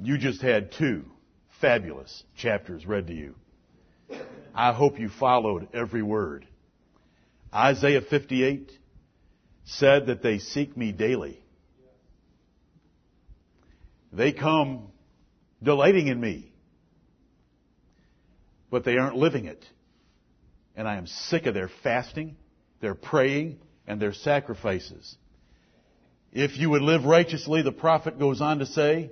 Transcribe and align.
You 0.00 0.18
just 0.18 0.40
had 0.40 0.72
two 0.72 1.04
fabulous 1.60 2.22
chapters 2.36 2.86
read 2.86 3.08
to 3.08 3.14
you. 3.14 3.34
I 4.54 4.72
hope 4.72 4.98
you 4.98 5.08
followed 5.08 5.68
every 5.74 6.02
word. 6.02 6.46
Isaiah 7.52 8.00
58 8.00 8.70
said 9.64 10.06
that 10.06 10.22
they 10.22 10.38
seek 10.38 10.76
me 10.76 10.92
daily. 10.92 11.40
They 14.12 14.32
come 14.32 14.88
delighting 15.62 16.06
in 16.06 16.20
me, 16.20 16.52
but 18.70 18.84
they 18.84 18.96
aren't 18.96 19.16
living 19.16 19.46
it. 19.46 19.64
And 20.76 20.86
I 20.86 20.96
am 20.96 21.06
sick 21.06 21.46
of 21.46 21.54
their 21.54 21.70
fasting, 21.82 22.36
their 22.80 22.94
praying, 22.94 23.58
and 23.86 24.00
their 24.00 24.12
sacrifices. 24.12 25.16
If 26.32 26.56
you 26.56 26.70
would 26.70 26.82
live 26.82 27.04
righteously, 27.04 27.62
the 27.62 27.72
prophet 27.72 28.18
goes 28.18 28.40
on 28.40 28.60
to 28.60 28.66
say, 28.66 29.10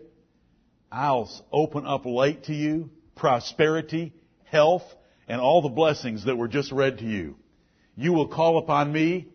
I'll 0.91 1.31
open 1.53 1.87
up 1.87 2.07
light 2.07 2.45
to 2.45 2.55
you, 2.55 2.91
prosperity, 3.15 4.13
health, 4.45 4.85
and 5.29 5.41
all 5.41 5.63
the 5.63 5.69
blessings 5.69 6.25
that 6.27 6.37
were 6.37 6.49
just 6.49 6.73
read 6.73 6.99
to 6.99 7.05
you. 7.05 7.37
You 7.97 8.13
will 8.13 8.29
call 8.29 8.59
upon 8.59 8.93
me, 8.93 9.29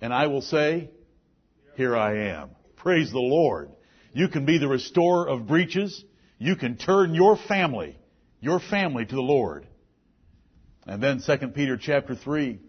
and 0.00 0.12
I 0.12 0.26
will 0.28 0.42
say, 0.42 0.90
Here 1.76 1.96
I 1.96 2.28
am. 2.28 2.50
Praise 2.76 3.10
the 3.10 3.18
Lord. 3.18 3.70
You 4.12 4.28
can 4.28 4.44
be 4.44 4.58
the 4.58 4.68
restorer 4.68 5.28
of 5.28 5.46
breaches. 5.46 6.04
You 6.38 6.54
can 6.54 6.76
turn 6.76 7.14
your 7.14 7.36
family, 7.36 7.98
your 8.40 8.60
family 8.60 9.04
to 9.06 9.14
the 9.14 9.22
Lord. 9.22 9.66
And 10.86 11.02
then 11.02 11.22
2 11.24 11.48
Peter 11.48 11.76
chapter 11.76 12.14
3, 12.14 12.60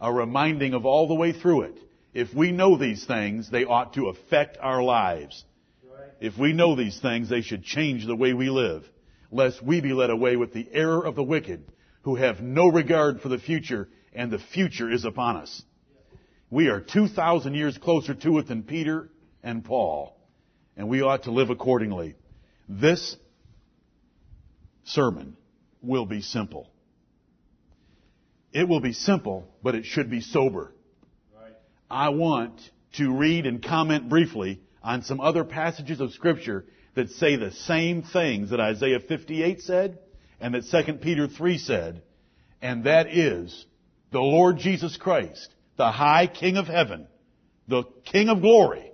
a 0.00 0.12
reminding 0.12 0.74
of 0.74 0.84
all 0.84 1.08
the 1.08 1.14
way 1.14 1.32
through 1.32 1.62
it. 1.62 1.78
If 2.12 2.34
we 2.34 2.52
know 2.52 2.76
these 2.76 3.04
things, 3.04 3.50
they 3.50 3.64
ought 3.64 3.94
to 3.94 4.08
affect 4.08 4.58
our 4.60 4.82
lives. 4.82 5.44
If 6.24 6.38
we 6.38 6.54
know 6.54 6.74
these 6.74 6.98
things, 6.98 7.28
they 7.28 7.42
should 7.42 7.64
change 7.64 8.06
the 8.06 8.16
way 8.16 8.32
we 8.32 8.48
live, 8.48 8.88
lest 9.30 9.62
we 9.62 9.82
be 9.82 9.92
led 9.92 10.08
away 10.08 10.36
with 10.36 10.54
the 10.54 10.66
error 10.72 11.04
of 11.04 11.16
the 11.16 11.22
wicked, 11.22 11.70
who 12.00 12.14
have 12.14 12.40
no 12.40 12.66
regard 12.68 13.20
for 13.20 13.28
the 13.28 13.36
future, 13.36 13.90
and 14.14 14.30
the 14.30 14.38
future 14.38 14.90
is 14.90 15.04
upon 15.04 15.36
us. 15.36 15.62
We 16.48 16.68
are 16.70 16.80
2,000 16.80 17.52
years 17.52 17.76
closer 17.76 18.14
to 18.14 18.38
it 18.38 18.46
than 18.46 18.62
Peter 18.62 19.10
and 19.42 19.62
Paul, 19.62 20.18
and 20.78 20.88
we 20.88 21.02
ought 21.02 21.24
to 21.24 21.30
live 21.30 21.50
accordingly. 21.50 22.14
This 22.70 23.18
sermon 24.84 25.36
will 25.82 26.06
be 26.06 26.22
simple. 26.22 26.70
It 28.50 28.66
will 28.66 28.80
be 28.80 28.94
simple, 28.94 29.46
but 29.62 29.74
it 29.74 29.84
should 29.84 30.08
be 30.08 30.22
sober. 30.22 30.72
I 31.90 32.08
want 32.08 32.58
to 32.94 33.12
read 33.12 33.44
and 33.44 33.62
comment 33.62 34.08
briefly 34.08 34.62
on 34.84 35.02
some 35.02 35.20
other 35.20 35.42
passages 35.42 36.00
of 36.00 36.12
scripture 36.12 36.66
that 36.94 37.10
say 37.10 37.36
the 37.36 37.50
same 37.50 38.02
things 38.02 38.50
that 38.50 38.60
Isaiah 38.60 39.00
58 39.00 39.62
said 39.62 39.98
and 40.40 40.54
that 40.54 40.84
2 40.86 40.94
Peter 40.94 41.26
3 41.26 41.58
said, 41.58 42.02
and 42.60 42.84
that 42.84 43.08
is 43.08 43.66
the 44.12 44.20
Lord 44.20 44.58
Jesus 44.58 44.96
Christ, 44.96 45.52
the 45.76 45.90
high 45.90 46.26
King 46.26 46.58
of 46.58 46.66
heaven, 46.66 47.08
the 47.66 47.84
King 48.04 48.28
of 48.28 48.42
glory, 48.42 48.92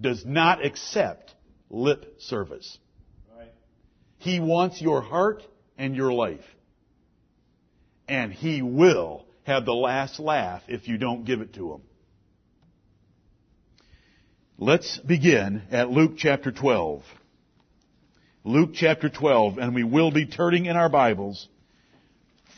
does 0.00 0.24
not 0.26 0.64
accept 0.64 1.34
lip 1.70 2.16
service. 2.18 2.78
Right. 3.36 3.52
He 4.18 4.40
wants 4.40 4.80
your 4.82 5.00
heart 5.00 5.42
and 5.78 5.94
your 5.94 6.12
life. 6.12 6.44
And 8.08 8.32
He 8.32 8.62
will 8.62 9.26
have 9.44 9.64
the 9.64 9.74
last 9.74 10.18
laugh 10.18 10.62
if 10.68 10.88
you 10.88 10.98
don't 10.98 11.24
give 11.24 11.40
it 11.40 11.54
to 11.54 11.74
Him. 11.74 11.80
Let's 14.60 14.98
begin 14.98 15.62
at 15.70 15.88
Luke 15.88 16.14
chapter 16.16 16.50
12. 16.50 17.04
Luke 18.42 18.70
chapter 18.74 19.08
12, 19.08 19.56
and 19.56 19.72
we 19.72 19.84
will 19.84 20.10
be 20.10 20.26
turning 20.26 20.66
in 20.66 20.74
our 20.74 20.88
Bibles 20.88 21.46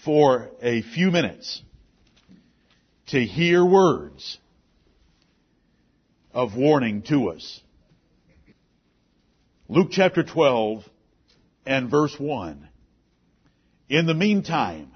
for 0.02 0.48
a 0.62 0.80
few 0.80 1.10
minutes 1.10 1.60
to 3.08 3.22
hear 3.22 3.62
words 3.62 4.38
of 6.32 6.56
warning 6.56 7.02
to 7.02 7.32
us. 7.32 7.60
Luke 9.68 9.88
chapter 9.90 10.22
12 10.22 10.82
and 11.66 11.90
verse 11.90 12.18
1. 12.18 12.66
In 13.90 14.06
the 14.06 14.14
meantime, 14.14 14.90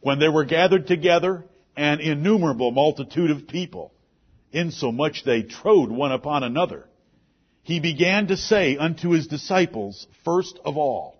when 0.00 0.18
there 0.18 0.32
were 0.32 0.46
gathered 0.46 0.86
together 0.86 1.44
an 1.76 2.00
innumerable 2.00 2.70
multitude 2.70 3.30
of 3.30 3.46
people, 3.46 3.92
insomuch 4.52 5.24
they 5.24 5.42
trode 5.42 5.90
one 5.90 6.12
upon 6.12 6.42
another. 6.42 6.86
He 7.62 7.80
began 7.80 8.28
to 8.28 8.36
say 8.36 8.76
unto 8.76 9.10
his 9.10 9.26
disciples, 9.26 10.06
first 10.24 10.58
of 10.64 10.76
all, 10.76 11.16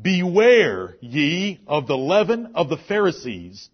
Beware 0.00 0.96
ye 1.00 1.60
of 1.66 1.86
the 1.86 1.96
leaven 1.96 2.52
of 2.54 2.68
the 2.68 2.76
Pharisees, 2.76 3.70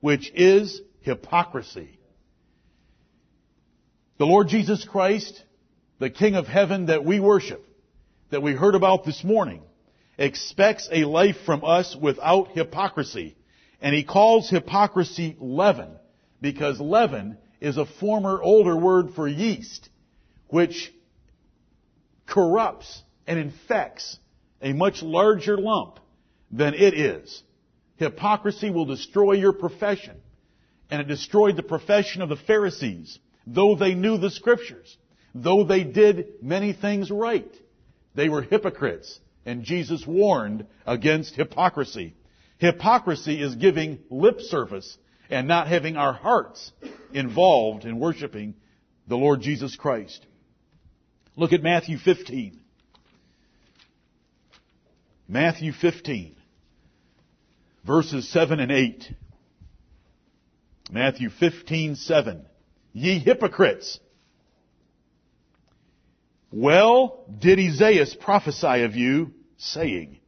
which 0.00 0.30
is 0.34 0.80
hypocrisy. 1.00 1.98
The 4.18 4.26
Lord 4.26 4.48
Jesus 4.48 4.84
Christ, 4.84 5.42
the 5.98 6.10
King 6.10 6.36
of 6.36 6.46
heaven 6.46 6.86
that 6.86 7.04
we 7.04 7.20
worship, 7.20 7.64
that 8.30 8.42
we 8.42 8.52
heard 8.52 8.74
about 8.74 9.04
this 9.04 9.24
morning, 9.24 9.62
expects 10.16 10.88
a 10.90 11.04
life 11.04 11.36
from 11.44 11.64
us 11.64 11.96
without 12.00 12.52
hypocrisy. 12.52 13.36
And 13.80 13.94
he 13.94 14.04
calls 14.04 14.48
hypocrisy 14.48 15.36
leaven 15.38 15.90
because 16.40 16.80
leaven 16.80 17.38
is 17.60 17.76
a 17.76 17.86
former 17.86 18.40
older 18.42 18.76
word 18.76 19.14
for 19.14 19.26
yeast, 19.26 19.88
which 20.48 20.92
corrupts 22.26 23.02
and 23.26 23.38
infects 23.38 24.18
a 24.62 24.72
much 24.72 25.02
larger 25.02 25.56
lump 25.56 25.98
than 26.50 26.74
it 26.74 26.94
is. 26.94 27.42
Hypocrisy 27.96 28.70
will 28.70 28.86
destroy 28.86 29.32
your 29.32 29.52
profession. 29.52 30.16
And 30.90 31.02
it 31.02 31.08
destroyed 31.08 31.56
the 31.56 31.62
profession 31.62 32.22
of 32.22 32.28
the 32.28 32.36
Pharisees, 32.36 33.18
though 33.46 33.74
they 33.74 33.94
knew 33.94 34.16
the 34.16 34.30
scriptures, 34.30 34.96
though 35.34 35.64
they 35.64 35.84
did 35.84 36.42
many 36.42 36.72
things 36.72 37.10
right. 37.10 37.52
They 38.14 38.28
were 38.28 38.42
hypocrites, 38.42 39.20
and 39.44 39.64
Jesus 39.64 40.06
warned 40.06 40.66
against 40.86 41.34
hypocrisy. 41.34 42.14
Hypocrisy 42.56 43.40
is 43.40 43.54
giving 43.56 43.98
lip 44.10 44.40
service 44.40 44.96
and 45.30 45.48
not 45.48 45.68
having 45.68 45.96
our 45.96 46.12
hearts 46.12 46.72
involved 47.12 47.84
in 47.84 47.98
worshiping 47.98 48.54
the 49.06 49.16
Lord 49.16 49.40
Jesus 49.40 49.76
Christ. 49.76 50.24
Look 51.36 51.52
at 51.52 51.62
Matthew 51.62 51.98
15. 51.98 52.60
Matthew 55.30 55.72
15, 55.72 56.36
verses 57.86 58.26
7 58.30 58.60
and 58.60 58.72
8. 58.72 59.14
Matthew 60.90 61.28
15, 61.28 61.96
7. 61.96 62.46
Ye 62.94 63.18
hypocrites! 63.18 64.00
Well 66.50 67.26
did 67.38 67.58
Esaias 67.58 68.14
prophesy 68.14 68.84
of 68.84 68.96
you, 68.96 69.32
saying, 69.58 70.18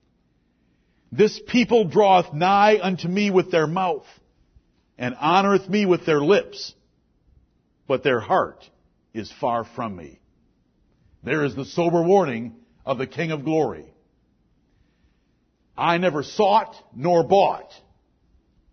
This 1.10 1.40
people 1.48 1.84
draweth 1.84 2.34
nigh 2.34 2.78
unto 2.80 3.08
me 3.08 3.30
with 3.30 3.50
their 3.50 3.66
mouth, 3.66 4.04
and 5.00 5.16
honoreth 5.16 5.66
me 5.66 5.86
with 5.86 6.04
their 6.04 6.20
lips, 6.20 6.74
but 7.88 8.04
their 8.04 8.20
heart 8.20 8.68
is 9.14 9.32
far 9.40 9.64
from 9.64 9.96
me. 9.96 10.20
There 11.24 11.42
is 11.44 11.56
the 11.56 11.64
sober 11.64 12.02
warning 12.02 12.54
of 12.84 12.98
the 12.98 13.06
King 13.06 13.30
of 13.30 13.44
glory. 13.44 13.86
I 15.76 15.96
never 15.96 16.22
sought 16.22 16.76
nor 16.94 17.24
bought 17.24 17.72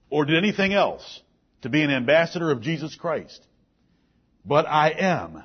or 0.09 0.25
did 0.25 0.35
anything 0.37 0.73
else 0.73 1.21
to 1.61 1.69
be 1.69 1.81
an 1.81 1.91
ambassador 1.91 2.51
of 2.51 2.61
Jesus 2.61 2.93
Christ. 2.93 3.41
But 4.43 4.67
I 4.67 4.89
am. 4.89 5.43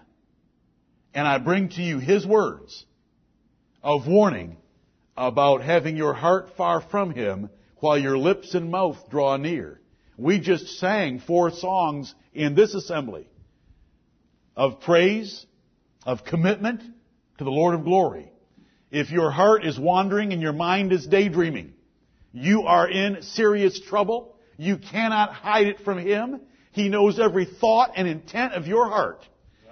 And 1.15 1.29
I 1.29 1.39
bring 1.39 1.69
to 1.71 1.83
you 1.83 2.01
His 2.01 2.27
words 2.27 2.85
of 3.85 4.09
warning 4.09 4.57
about 5.17 5.63
having 5.63 5.97
your 5.97 6.13
heart 6.13 6.57
far 6.57 6.81
from 6.81 7.13
Him 7.13 7.51
while 7.77 7.99
your 7.99 8.19
lips 8.19 8.55
and 8.55 8.69
mouth 8.69 8.99
draw 9.11 9.37
near. 9.37 9.82
We 10.23 10.39
just 10.39 10.79
sang 10.79 11.19
four 11.19 11.51
songs 11.51 12.15
in 12.33 12.55
this 12.55 12.75
assembly 12.75 13.27
of 14.57 14.81
praise, 14.81 15.45
of 16.07 16.25
commitment 16.25 16.81
to 17.39 17.45
the 17.45 17.51
Lord 17.51 17.75
of 17.75 17.83
glory. 17.83 18.31
If 18.93 19.11
your 19.11 19.33
heart 19.33 19.67
is 19.67 19.77
wandering 19.81 20.33
and 20.33 20.41
your 20.41 20.53
mind 20.53 20.93
is 20.93 21.09
daydreaming, 21.09 21.75
you 22.31 22.63
are 22.63 22.89
in 22.89 23.23
serious 23.23 23.81
trouble. 23.81 24.37
You 24.57 24.77
cannot 24.77 25.33
hide 25.33 25.67
it 25.67 25.81
from 25.81 25.99
Him. 25.99 26.41
He 26.71 26.89
knows 26.89 27.19
every 27.19 27.45
thought 27.45 27.91
and 27.97 28.07
intent 28.07 28.53
of 28.53 28.69
your 28.69 28.87
heart. 28.89 29.27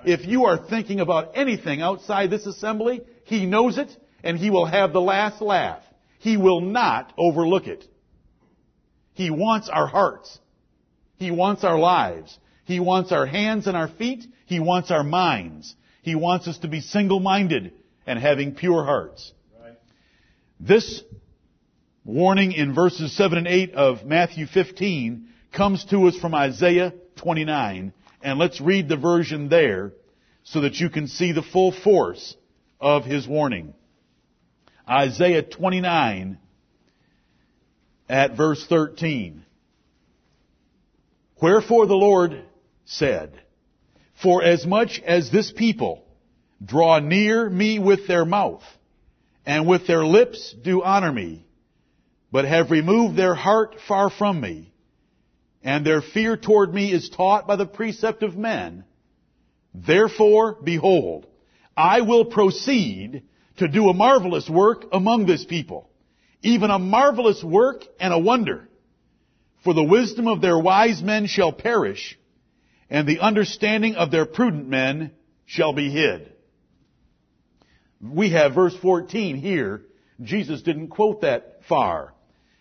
If 0.05 0.27
you 0.27 0.47
are 0.47 0.67
thinking 0.69 0.99
about 0.99 1.31
anything 1.37 1.81
outside 1.81 2.29
this 2.29 2.47
assembly, 2.47 3.03
He 3.23 3.47
knows 3.47 3.79
it 3.79 3.97
and 4.25 4.37
He 4.37 4.51
will 4.51 4.67
have 4.67 4.93
the 4.93 5.01
last 5.01 5.41
laugh. 5.41 5.85
He 6.19 6.37
will 6.37 6.61
not 6.61 7.13
overlook 7.17 7.69
it. 7.69 7.87
He 9.21 9.29
wants 9.29 9.69
our 9.69 9.87
hearts. 9.87 10.39
He 11.19 11.31
wants 11.31 11.63
our 11.63 11.79
lives. 11.79 12.39
He 12.65 12.81
wants 12.81 13.13
our 13.13 13.27
hands 13.27 13.67
and 13.67 13.77
our 13.77 13.89
feet. 13.89 14.25
He 14.47 14.61
wants 14.61 14.91
our 14.91 15.05
minds. 15.05 15.77
He 16.01 16.15
wants 16.15 16.49
us 16.49 16.57
to 16.61 16.69
be 16.69 16.81
single-minded 16.81 17.75
and 18.07 18.19
having 18.19 18.55
pure 18.55 18.83
hearts. 18.83 19.35
This 20.59 21.03
warning 22.03 22.53
in 22.53 22.75
verses 22.75 23.15
7 23.15 23.37
and 23.37 23.47
8 23.47 23.75
of 23.75 24.07
Matthew 24.07 24.47
15 24.47 25.29
comes 25.53 25.85
to 25.91 26.09
us 26.09 26.17
from 26.17 26.35
Isaiah 26.35 26.95
29. 27.17 27.93
And 28.23 28.39
let's 28.39 28.59
read 28.59 28.89
the 28.89 28.97
version 28.97 29.51
there 29.51 29.93
so 30.45 30.63
that 30.63 30.77
you 30.77 30.89
can 30.89 31.09
see 31.09 31.33
the 31.33 31.43
full 31.43 31.73
force 31.73 32.37
of 32.81 33.05
his 33.05 33.29
warning. 33.29 33.75
Isaiah 34.89 35.43
29 35.43 36.39
at 38.11 38.37
verse 38.37 38.67
13. 38.69 39.45
Wherefore 41.41 41.87
the 41.87 41.95
Lord 41.95 42.43
said, 42.85 43.41
For 44.21 44.43
as 44.43 44.67
much 44.67 45.01
as 45.07 45.31
this 45.31 45.53
people 45.53 46.05
draw 46.63 46.99
near 46.99 47.49
me 47.49 47.79
with 47.79 48.09
their 48.09 48.25
mouth, 48.25 48.65
and 49.47 49.67
with 49.67 49.87
their 49.87 50.05
lips 50.05 50.55
do 50.61 50.83
honor 50.83 51.13
me, 51.13 51.47
but 52.33 52.45
have 52.45 52.73
removed 52.73 53.17
their 53.17 53.35
heart 53.35 53.77
far 53.87 54.11
from 54.11 54.41
me, 54.41 54.73
and 55.63 55.87
their 55.87 56.03
fear 56.03 56.37
toward 56.37 56.75
me 56.75 56.93
is 56.93 57.11
taught 57.11 57.47
by 57.47 57.55
the 57.55 57.67
precept 57.67 58.25
of 58.25 58.37
men, 58.37 58.85
therefore, 59.73 60.59
behold, 60.63 61.27
I 61.77 62.01
will 62.01 62.25
proceed 62.25 63.23
to 63.59 63.69
do 63.69 63.89
a 63.89 63.95
marvelous 63.95 64.51
work 64.51 64.87
among 64.93 65.27
this 65.27 65.45
people, 65.45 65.90
even 66.43 66.71
a 66.71 66.79
marvelous 66.79 67.43
work 67.43 67.85
and 67.99 68.13
a 68.13 68.19
wonder. 68.19 68.69
For 69.65 69.75
the 69.75 69.85
wisdom 69.85 70.27
of 70.27 70.41
their 70.41 70.59
wise 70.59 71.03
men 71.03 71.27
shall 71.27 71.53
perish, 71.53 72.19
and 72.89 73.07
the 73.07 73.21
understanding 73.21 73.95
of 73.95 74.11
their 74.11 74.25
prudent 74.25 74.69
men 74.69 75.13
shall 75.45 75.73
be 75.73 75.91
hid. 75.91 76.33
We 78.01 78.31
have 78.31 78.55
verse 78.55 78.75
14 78.77 79.37
here. 79.37 79.83
Jesus 80.23 80.63
didn't 80.63 80.89
quote 80.89 81.21
that 81.21 81.61
far. 81.69 82.15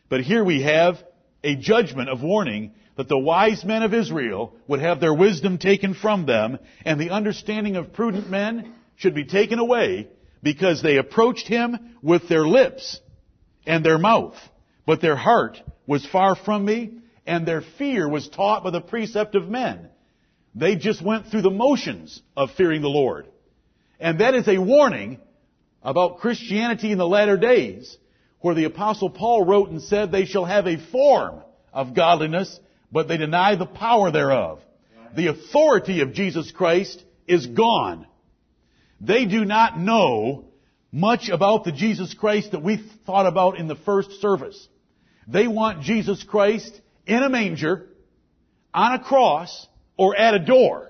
But 0.10 0.22
here 0.22 0.44
we 0.44 0.64
have 0.64 1.02
a 1.44 1.56
judgment 1.56 2.10
of 2.10 2.22
warning 2.22 2.74
that 2.98 3.08
the 3.08 3.18
wise 3.18 3.64
men 3.64 3.82
of 3.84 3.94
Israel 3.94 4.54
would 4.68 4.82
have 4.82 5.00
their 5.00 5.14
wisdom 5.14 5.58
taken 5.58 5.94
from 5.94 6.26
them 6.26 6.60
and 6.84 7.00
the 7.00 7.12
understanding 7.12 7.78
of 7.78 7.94
prudent 7.94 8.30
men 8.30 8.74
should 8.98 9.16
be 9.16 9.24
taken 9.24 9.60
away 9.60 10.10
because 10.44 10.82
they 10.82 10.98
approached 10.98 11.48
him 11.48 11.96
with 12.02 12.28
their 12.28 12.46
lips 12.46 13.00
and 13.70 13.86
their 13.86 14.00
mouth, 14.00 14.34
but 14.88 15.00
their 15.00 15.16
heart 15.16 15.62
was 15.86 16.04
far 16.04 16.36
from 16.36 16.66
me 16.66 16.94
and 17.28 17.48
their 17.48 17.62
fear 17.78 18.10
was 18.10 18.28
taught 18.28 18.64
by 18.64 18.72
the 18.72 18.82
precept 18.82 19.36
of 19.36 19.48
men. 19.48 19.88
They 20.56 20.76
just 20.76 21.04
went 21.04 21.28
through 21.28 21.44
the 21.44 21.52
motions 21.52 22.20
of 22.36 22.50
fearing 22.58 22.82
the 22.82 22.90
Lord. 22.90 23.28
And 24.00 24.22
that 24.22 24.34
is 24.34 24.48
a 24.48 24.58
warning 24.58 25.20
about 25.84 26.18
Christianity 26.18 26.92
in 26.92 26.98
the 26.98 27.08
latter 27.08 27.38
days, 27.38 27.96
where 28.40 28.56
the 28.56 28.64
apostle 28.64 29.12
Paul 29.12 29.46
wrote 29.46 29.70
and 29.70 29.84
said 29.84 30.12
they 30.12 30.26
shall 30.26 30.46
have 30.46 30.66
a 30.66 30.84
form 30.92 31.44
of 31.72 31.94
godliness, 31.94 32.60
but 32.92 33.08
they 33.08 33.18
deny 33.18 33.56
the 33.56 33.68
power 33.68 34.10
thereof. 34.10 34.62
The 35.16 35.28
authority 35.28 36.02
of 36.02 36.14
Jesus 36.14 36.52
Christ 36.52 37.04
is 37.28 37.46
gone. 37.46 38.08
They 39.00 39.26
do 39.26 39.46
not 39.46 39.80
know 39.80 40.46
much 40.92 41.30
about 41.30 41.64
the 41.64 41.72
Jesus 41.72 42.14
Christ 42.14 42.52
that 42.52 42.64
we 42.64 42.84
thought 43.06 43.28
about 43.28 43.58
in 43.58 43.68
the 43.68 43.76
first 43.76 44.22
service. 44.22 44.68
They 45.28 45.48
want 45.48 45.84
Jesus 45.84 46.24
Christ 46.24 46.80
in 47.06 47.22
a 47.22 47.30
manger, 47.30 47.88
on 48.74 48.94
a 48.94 49.00
cross, 49.00 49.68
or 49.98 50.16
at 50.16 50.34
a 50.34 50.40
door. 50.40 50.90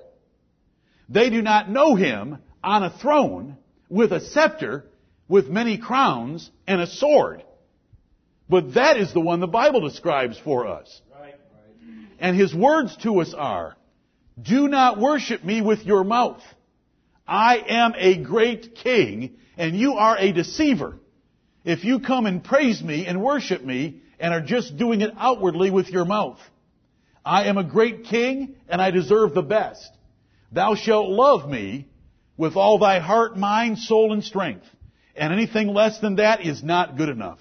They 1.09 1.29
do 1.29 1.41
not 1.41 1.69
know 1.69 1.95
Him 1.95 2.37
on 2.63 2.83
a 2.83 2.97
throne 2.97 3.57
with 3.89 4.11
a 4.11 4.21
scepter, 4.21 4.85
with 5.27 5.49
many 5.49 5.77
crowns, 5.77 6.49
and 6.67 6.79
a 6.79 6.87
sword. 6.87 7.43
But 8.47 8.75
that 8.75 8.97
is 8.97 9.13
the 9.13 9.19
one 9.19 9.39
the 9.39 9.47
Bible 9.47 9.81
describes 9.81 10.37
for 10.37 10.67
us. 10.67 11.01
And 12.19 12.35
His 12.35 12.53
words 12.53 12.95
to 12.97 13.19
us 13.21 13.33
are, 13.33 13.75
do 14.41 14.67
not 14.67 14.99
worship 14.99 15.43
me 15.43 15.61
with 15.61 15.85
your 15.85 16.03
mouth. 16.03 16.41
I 17.27 17.57
am 17.57 17.93
a 17.95 18.17
great 18.17 18.75
king, 18.75 19.37
and 19.59 19.77
you 19.77 19.93
are 19.93 20.17
a 20.17 20.31
deceiver. 20.31 20.97
If 21.63 21.83
you 21.83 21.99
come 21.99 22.25
and 22.25 22.43
praise 22.43 22.81
me 22.81 23.05
and 23.05 23.21
worship 23.21 23.63
me, 23.63 24.01
and 24.19 24.33
are 24.33 24.41
just 24.41 24.77
doing 24.77 25.01
it 25.01 25.13
outwardly 25.17 25.71
with 25.71 25.89
your 25.89 26.05
mouth. 26.05 26.39
I 27.25 27.45
am 27.45 27.57
a 27.57 27.63
great 27.63 28.05
king, 28.05 28.55
and 28.67 28.81
I 28.81 28.91
deserve 28.91 29.33
the 29.33 29.41
best. 29.41 29.89
Thou 30.51 30.75
shalt 30.75 31.09
love 31.09 31.49
me 31.49 31.87
with 32.37 32.55
all 32.55 32.79
thy 32.79 32.99
heart, 32.99 33.37
mind, 33.37 33.77
soul, 33.77 34.13
and 34.13 34.23
strength. 34.23 34.65
And 35.15 35.33
anything 35.33 35.69
less 35.69 35.99
than 35.99 36.15
that 36.17 36.45
is 36.45 36.63
not 36.63 36.97
good 36.97 37.09
enough. 37.09 37.39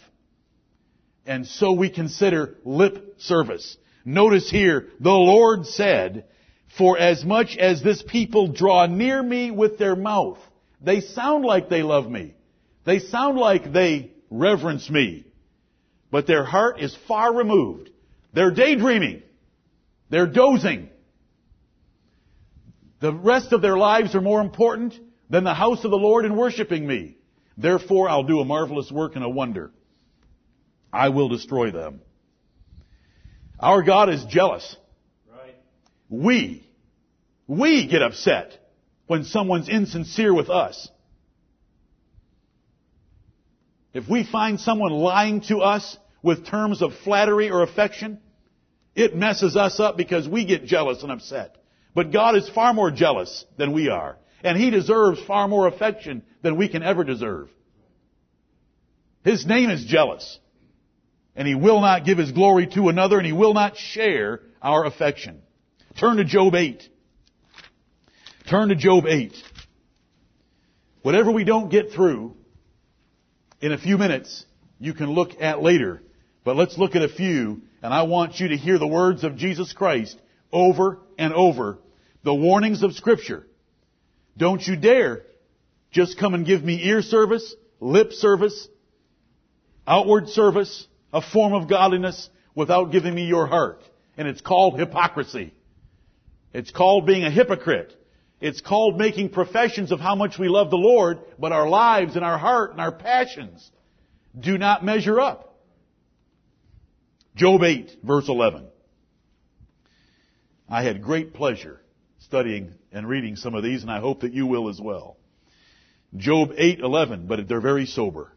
And 1.27 1.47
so 1.47 1.73
we 1.73 1.91
consider 1.91 2.57
lip 2.65 3.17
service. 3.19 3.77
Notice 4.05 4.51
here, 4.51 4.89
the 5.01 5.11
Lord 5.11 5.67
said, 5.67 6.25
For 6.77 6.99
as 6.99 7.25
much 7.25 7.57
as 7.57 7.83
this 7.83 8.03
people 8.03 8.49
draw 8.49 8.87
near 8.87 9.23
me 9.23 9.51
with 9.51 9.79
their 9.79 9.97
mouth, 9.97 10.39
they 10.81 11.01
sound 11.01 11.45
like 11.45 11.69
they 11.69 11.83
love 11.83 12.09
me. 12.11 12.35
They 12.85 13.01
sound 13.01 13.39
like 13.39 13.73
they 13.73 14.13
reverence 14.31 14.89
me. 14.89 15.27
But 16.11 16.27
their 16.27 16.45
heart 16.45 16.81
is 16.81 16.97
far 17.07 17.35
removed. 17.35 17.91
They're 18.33 18.51
daydreaming. 18.51 19.23
They're 20.11 20.27
dozing. 20.27 20.89
The 23.01 23.13
rest 23.13 23.53
of 23.53 23.63
their 23.63 23.77
lives 23.77 24.15
are 24.15 24.21
more 24.21 24.41
important 24.41 24.99
than 25.31 25.45
the 25.45 25.55
house 25.55 25.85
of 25.85 25.91
the 25.91 25.99
Lord 25.99 26.25
and 26.25 26.37
worshiping 26.37 26.87
me. 26.87 27.17
Therefore, 27.57 28.09
I'll 28.09 28.25
do 28.25 28.41
a 28.41 28.45
marvelous 28.45 28.91
work 28.91 29.17
and 29.17 29.25
a 29.25 29.29
wonder. 29.29 29.71
I 30.93 31.11
will 31.11 31.29
destroy 31.29 31.71
them. 31.71 32.01
Our 33.61 33.83
God 33.83 34.09
is 34.09 34.25
jealous. 34.25 34.77
Right. 35.31 35.57
We, 36.09 36.69
we 37.47 37.87
get 37.89 38.03
upset 38.03 38.59
when 39.09 39.25
someone's 39.25 39.69
insincere 39.69 40.33
with 40.33 40.51
us. 40.51 40.89
If 43.93 44.09
we 44.09 44.23
find 44.23 44.61
someone 44.61 44.93
lying 44.93 45.41
to 45.49 45.59
us 45.59 45.97
with 46.23 46.47
terms 46.47 46.83
of 46.83 46.93
flattery 47.05 47.51
or 47.51 47.63
affection, 47.63 48.21
it 48.95 49.17
messes 49.17 49.57
us 49.57 49.81
up 49.81 49.97
because 49.97 50.29
we 50.29 50.45
get 50.45 50.67
jealous 50.67 51.03
and 51.03 51.11
upset. 51.11 51.57
But 51.95 52.13
God 52.13 52.37
is 52.37 52.49
far 52.51 52.75
more 52.75 52.91
jealous 52.91 53.45
than 53.57 53.73
we 53.73 53.89
are. 53.89 54.19
And 54.45 54.59
He 54.59 54.71
deserves 54.71 55.21
far 55.25 55.49
more 55.49 55.67
affection 55.67 56.23
than 56.43 56.57
we 56.57 56.69
can 56.69 56.83
ever 56.83 57.03
deserve. 57.03 57.49
His 59.25 59.47
name 59.47 59.71
is 59.71 59.85
jealous. 59.85 60.39
And 61.35 61.49
He 61.49 61.55
will 61.55 61.81
not 61.81 62.05
give 62.05 62.19
His 62.19 62.31
glory 62.31 62.67
to 62.75 62.89
another 62.91 63.17
and 63.17 63.27
He 63.27 63.33
will 63.33 63.55
not 63.55 63.79
share 63.79 64.43
our 64.61 64.85
affection. 64.85 65.41
Turn 65.99 66.19
to 66.19 66.25
Job 66.25 66.55
8. 66.55 66.89
Turn 68.49 68.71
to 68.71 68.75
Job 68.75 69.05
8. 69.07 69.35
Whatever 71.03 71.31
we 71.33 71.45
don't 71.45 71.71
get 71.71 71.93
through 71.93 72.35
in 73.61 73.73
a 73.73 73.79
few 73.79 73.99
minutes, 73.99 74.47
you 74.79 74.95
can 74.95 75.11
look 75.11 75.43
at 75.43 75.61
later. 75.61 76.03
But 76.45 76.57
let's 76.57 76.79
look 76.79 76.97
at 76.97 77.03
a 77.03 77.11
few, 77.11 77.61
and 77.83 77.93
I 77.93 78.05
want 78.05 78.41
you 78.41 78.49
to 78.49 78.57
hear 78.57 78.79
the 78.79 78.87
words 78.87 79.23
of 79.23 79.37
Jesus 79.37 79.75
Christ 79.75 80.19
over 80.51 80.99
and 81.19 81.35
over, 81.35 81.79
the 82.23 82.35
warnings 82.35 82.83
of 82.83 82.95
Scripture. 82.95 83.47
Don't 84.39 84.67
you 84.67 84.77
dare 84.77 85.25
just 85.91 86.19
come 86.19 86.33
and 86.33 86.47
give 86.47 86.65
me 86.65 86.83
ear 86.87 87.03
service, 87.03 87.55
lip 87.81 88.13
service, 88.13 88.67
outward 89.87 90.29
service, 90.31 90.87
a 91.13 91.21
form 91.21 91.53
of 91.53 91.69
godliness 91.69 92.31
without 92.55 92.93
giving 92.93 93.15
me 93.15 93.27
your 93.27 93.47
heart. 93.47 93.83
And 94.17 94.27
it's 94.27 94.41
called 94.41 94.79
hypocrisy. 94.79 95.53
It's 96.55 96.71
called 96.71 97.05
being 97.05 97.25
a 97.25 97.31
hypocrite. 97.31 97.95
It's 98.41 98.61
called 98.61 98.99
making 98.99 99.31
professions 99.31 99.91
of 99.91 100.01
how 100.01 100.15
much 100.15 100.39
we 100.39 100.49
love 100.49 100.71
the 100.71 100.77
Lord, 100.77 101.19
but 101.39 101.53
our 101.53 101.69
lives 101.69 102.15
and 102.15 102.25
our 102.25 102.39
heart 102.39 102.73
and 102.73 102.81
our 102.81 102.93
passions 102.93 103.71
do 104.39 104.59
not 104.59 104.85
measure 104.85 105.19
up. 105.21 105.59
Job 107.35 107.63
8, 107.63 107.99
verse 108.03 108.29
11. 108.29 108.67
I 110.69 110.83
had 110.83 111.03
great 111.03 111.35
pleasure 111.35 111.81
studying 112.19 112.75
and 112.93 113.09
reading 113.09 113.37
some 113.37 113.55
of 113.55 113.63
these, 113.63 113.83
and 113.83 113.91
I 113.91 114.01
hope 114.01 114.21
that 114.21 114.35
you 114.35 114.47
will 114.47 114.69
as 114.69 114.81
well. 114.81 115.17
Job 116.17 116.53
8:11, 116.57 117.27
but 117.27 117.49
they're 117.49 117.61
very 117.61 117.87
sober. 117.87 118.33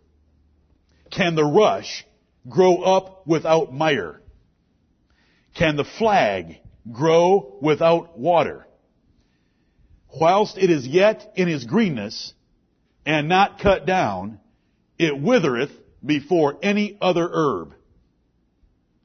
Can 1.10 1.36
the 1.36 1.46
rush 1.46 2.06
grow 2.48 2.82
up 2.82 3.28
without 3.28 3.74
mire? 3.74 4.22
Can 5.56 5.76
the 5.76 5.84
flag 5.84 6.58
grow 6.92 7.58
without 7.62 8.18
water? 8.18 8.68
Whilst 10.20 10.58
it 10.58 10.70
is 10.70 10.86
yet 10.86 11.34
in 11.36 11.48
his 11.48 11.64
greenness 11.66 12.34
and 13.06 13.30
not 13.30 13.60
cut 13.60 13.86
down, 13.86 14.40
it 14.98 15.20
withereth 15.20 15.72
before 16.06 16.58
any 16.62 16.98
other 17.02 17.30
herb. 17.32 17.74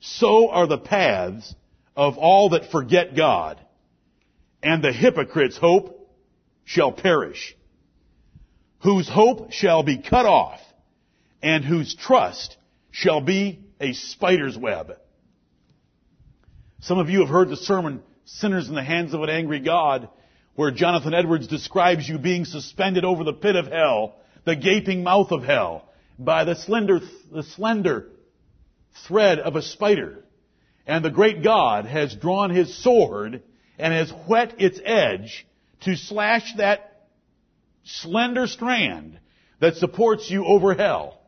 So 0.01 0.51
are 0.51 0.67
the 0.67 0.79
paths 0.79 1.55
of 1.97 2.19
all 2.19 2.51
that 2.51 2.71
forget 2.71 3.17
God, 3.17 3.61
and 4.63 4.83
the 4.83 4.93
hypocrite's 4.93 5.57
hope 5.57 6.11
shall 6.65 6.93
perish. 6.93 7.57
whose 8.87 9.09
hope 9.09 9.53
shall 9.53 9.83
be 9.83 9.99
cut 9.99 10.27
off, 10.27 10.61
and 11.43 11.65
whose 11.65 11.95
trust 11.95 12.57
shall 12.91 13.21
be 13.21 13.61
a 13.81 13.93
spider's 13.93 14.57
web. 14.57 14.97
Some 16.81 16.99
of 16.99 17.11
you 17.11 17.21
have 17.21 17.29
heard 17.29 17.49
the 17.49 17.57
sermon, 17.57 18.03
Sinners 18.25 18.69
in 18.69 18.75
the 18.75 18.83
Hands 18.83 19.13
of 19.13 19.23
an 19.23 19.31
Angry 19.31 19.61
God, 19.61 20.09
where 20.57 20.71
Jonathan 20.71 21.15
Edwards 21.15 21.47
describes 21.47 22.09
you 22.09 22.19
being 22.19 22.45
suspended 22.45 23.05
over 23.05 23.25
the 23.25 23.33
pit 23.33 23.57
of 23.57 23.67
hell, 23.67 24.17
the 24.45 24.57
gaping 24.57 25.03
mouth 25.03 25.31
of 25.31 25.45
hell, 25.45 25.85
by 26.19 26.45
the 26.45 26.57
slender, 26.57 27.01
the 27.33 27.43
slender 27.43 28.09
thread 29.07 29.39
of 29.39 29.55
a 29.55 29.63
spider. 29.63 30.25
And 30.87 31.05
the 31.05 31.11
great 31.11 31.43
God 31.43 31.85
has 31.85 32.15
drawn 32.15 32.51
his 32.51 32.83
sword 32.83 33.43
and 33.79 33.93
has 33.93 34.11
whet 34.27 34.61
its 34.61 34.81
edge 34.83 35.47
to 35.83 35.95
slash 35.97 36.55
that 36.57 37.03
slender 37.85 38.47
strand 38.47 39.19
that 39.61 39.77
supports 39.77 40.31
you 40.31 40.47
over 40.47 40.75
hell. 40.75 41.21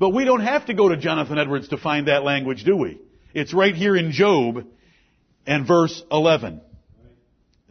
But 0.00 0.10
we 0.10 0.24
don't 0.24 0.40
have 0.40 0.66
to 0.66 0.74
go 0.74 0.88
to 0.88 0.96
Jonathan 0.96 1.38
Edwards 1.38 1.68
to 1.68 1.76
find 1.76 2.08
that 2.08 2.24
language, 2.24 2.64
do 2.64 2.76
we? 2.76 3.00
It's 3.34 3.54
right 3.54 3.74
here 3.74 3.94
in 3.94 4.10
Job 4.10 4.66
and 5.46 5.66
verse 5.66 6.02
11. 6.10 6.60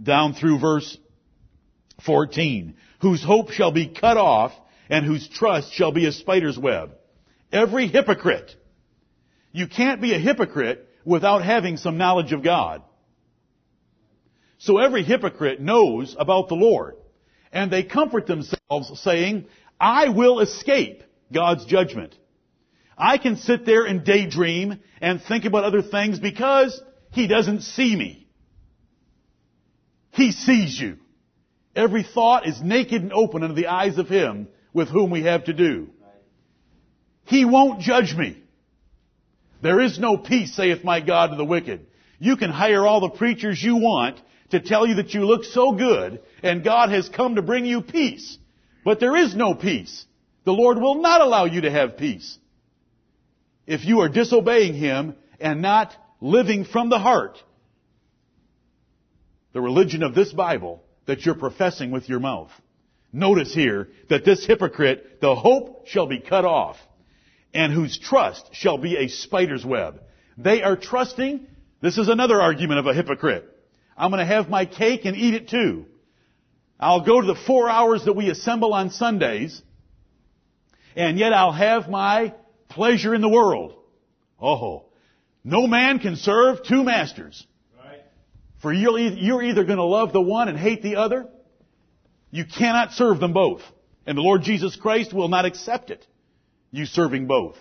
Down 0.02 0.34
through 0.34 0.60
verse 0.60 0.98
14. 2.06 2.76
Whose 3.02 3.24
hope 3.24 3.52
shall 3.52 3.72
be 3.72 3.88
cut 3.88 4.18
off 4.18 4.52
and 4.90 5.06
whose 5.06 5.28
trust 5.28 5.74
shall 5.74 5.92
be 5.92 6.06
a 6.06 6.12
spider's 6.12 6.58
web. 6.58 6.92
Every 7.52 7.88
hypocrite. 7.88 8.56
You 9.52 9.68
can't 9.68 10.02
be 10.02 10.14
a 10.14 10.20
hypocrite 10.20 10.88
without 11.06 11.44
having 11.44 11.78
some 11.78 11.98
knowledge 11.98 12.34
of 12.34 12.44
God. 12.44 12.84
So 14.60 14.78
every 14.78 15.04
hypocrite 15.04 15.60
knows 15.60 16.16
about 16.18 16.48
the 16.48 16.56
Lord. 16.56 16.96
And 17.52 17.72
they 17.72 17.84
comfort 17.84 18.28
themselves 18.28 19.00
saying, 19.02 19.48
I 19.80 20.10
will 20.10 20.40
escape 20.40 21.04
God's 21.34 21.66
judgment. 21.66 22.16
I 22.98 23.18
can 23.18 23.38
sit 23.38 23.66
there 23.66 23.86
and 23.86 24.04
daydream 24.04 24.80
and 25.02 25.22
think 25.22 25.46
about 25.46 25.64
other 25.64 25.82
things 25.82 26.20
because 26.20 26.80
He 27.12 27.28
doesn't 27.28 27.62
see 27.62 27.96
me. 27.96 28.21
He 30.12 30.32
sees 30.32 30.80
you. 30.80 30.98
Every 31.75 32.03
thought 32.03 32.48
is 32.48 32.62
naked 32.62 33.01
and 33.01 33.13
open 33.13 33.44
under 33.44 33.56
the 33.56 33.68
eyes 33.68 33.98
of 33.98 34.10
Him 34.10 34.48
with 34.74 34.89
whom 34.89 35.10
we 35.10 35.24
have 35.24 35.46
to 35.46 35.53
do. 35.53 35.89
He 37.25 37.46
won't 37.46 37.82
judge 37.82 38.15
me. 38.15 38.38
There 39.62 39.80
is 39.80 40.00
no 40.00 40.18
peace, 40.18 40.56
saith 40.56 40.84
my 40.84 41.00
God 41.00 41.27
to 41.27 41.36
the 41.36 41.46
wicked. 41.46 41.86
You 42.20 42.36
can 42.36 42.50
hire 42.50 42.86
all 42.86 43.00
the 43.00 43.10
preachers 43.10 43.62
you 43.62 43.77
want 43.77 44.20
to 44.50 44.60
tell 44.60 44.86
you 44.86 44.96
that 44.96 45.13
you 45.13 45.25
look 45.25 45.44
so 45.46 45.72
good 45.72 46.22
and 46.44 46.63
God 46.63 46.89
has 46.89 47.08
come 47.10 47.36
to 47.36 47.41
bring 47.41 47.65
you 47.65 47.82
peace. 47.82 48.38
But 48.84 49.00
there 49.00 49.15
is 49.15 49.36
no 49.36 49.53
peace. 49.53 50.06
The 50.44 50.51
Lord 50.51 50.80
will 50.80 51.01
not 51.01 51.22
allow 51.22 51.46
you 51.46 51.62
to 51.62 51.72
have 51.72 51.98
peace. 51.98 52.38
If 53.68 53.86
you 53.86 54.01
are 54.01 54.10
disobeying 54.10 54.74
Him 54.74 55.15
and 55.39 55.62
not 55.62 55.96
living 56.20 56.65
from 56.65 56.89
the 56.89 57.00
heart, 57.00 57.41
the 59.53 59.62
religion 59.62 60.03
of 60.03 60.15
this 60.15 60.31
Bible 60.31 60.84
that 61.05 61.25
you're 61.25 61.36
professing 61.36 61.91
with 61.91 62.08
your 62.08 62.20
mouth. 62.20 62.51
Notice 63.13 63.53
here 63.53 63.89
that 64.10 64.24
this 64.24 64.46
hypocrite, 64.46 65.20
the 65.20 65.36
hope 65.36 65.88
shall 65.88 66.08
be 66.08 66.20
cut 66.20 66.46
off 66.46 66.77
and 67.53 67.74
whose 67.74 67.98
trust 67.98 68.50
shall 68.53 68.77
be 68.77 68.96
a 68.96 69.10
spider's 69.10 69.65
web. 69.65 70.01
They 70.38 70.63
are 70.63 70.77
trusting, 70.77 71.46
this 71.81 71.98
is 71.98 72.08
another 72.08 72.41
argument 72.41 72.79
of 72.79 72.88
a 72.88 72.93
hypocrite. 72.93 73.48
I'm 73.98 74.12
going 74.12 74.25
to 74.25 74.34
have 74.34 74.50
my 74.50 74.65
cake 74.65 75.05
and 75.05 75.17
eat 75.17 75.34
it 75.34 75.50
too. 75.50 75.86
I'll 76.79 77.05
go 77.05 77.22
to 77.22 77.27
the 77.27 77.36
four 77.36 77.70
hours 77.70 78.05
that 78.05 78.13
we 78.13 78.29
assemble 78.29 78.74
on 78.74 78.89
Sundays, 78.89 79.62
and 80.96 81.20
yet 81.20 81.34
I'll 81.34 81.51
have 81.51 81.89
my 81.89 82.34
pleasure 82.70 83.13
in 83.13 83.22
the 83.22 83.29
world. 83.29 83.75
Oh, 84.41 84.86
no 85.43 85.67
man 85.67 86.00
can 86.00 86.15
serve 86.15 86.63
two 86.63 86.84
masters. 86.84 87.46
For 88.62 88.72
you're 88.72 89.44
either 89.44 89.63
going 89.63 89.77
to 89.77 89.84
love 89.84 90.13
the 90.13 90.22
one 90.22 90.48
and 90.48 90.58
hate 90.58 90.84
the 90.84 90.98
other. 90.98 91.27
You 92.30 92.46
cannot 92.46 92.94
serve 92.94 93.20
them 93.20 93.34
both. 93.34 93.62
And 94.06 94.18
the 94.18 94.22
Lord 94.22 94.44
Jesus 94.44 94.75
Christ 94.75 95.13
will 95.13 95.30
not 95.30 95.46
accept 95.46 95.89
it 95.89 96.06
you 96.72 96.86
serving 96.86 97.27
both. 97.27 97.58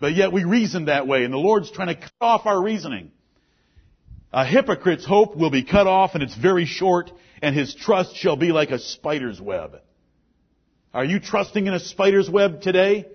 But 0.00 0.14
yet 0.14 0.32
we 0.32 0.44
reason 0.44 0.86
that 0.86 1.06
way, 1.06 1.24
and 1.24 1.32
the 1.32 1.38
Lord's 1.38 1.70
trying 1.70 1.88
to 1.88 1.94
cut 1.96 2.12
off 2.20 2.46
our 2.46 2.62
reasoning. 2.62 3.10
A 4.32 4.44
hypocrite's 4.44 5.04
hope 5.04 5.36
will 5.36 5.50
be 5.50 5.64
cut 5.64 5.86
off, 5.86 6.14
and 6.14 6.22
it's 6.22 6.34
very 6.34 6.66
short, 6.66 7.10
and 7.42 7.54
his 7.54 7.74
trust 7.74 8.16
shall 8.16 8.36
be 8.36 8.52
like 8.52 8.70
a 8.70 8.78
spider's 8.78 9.40
web. 9.40 9.80
Are 10.92 11.04
you 11.04 11.20
trusting 11.20 11.66
in 11.66 11.74
a 11.74 11.80
spider's 11.80 12.30
web 12.30 12.60
today? 12.60 13.06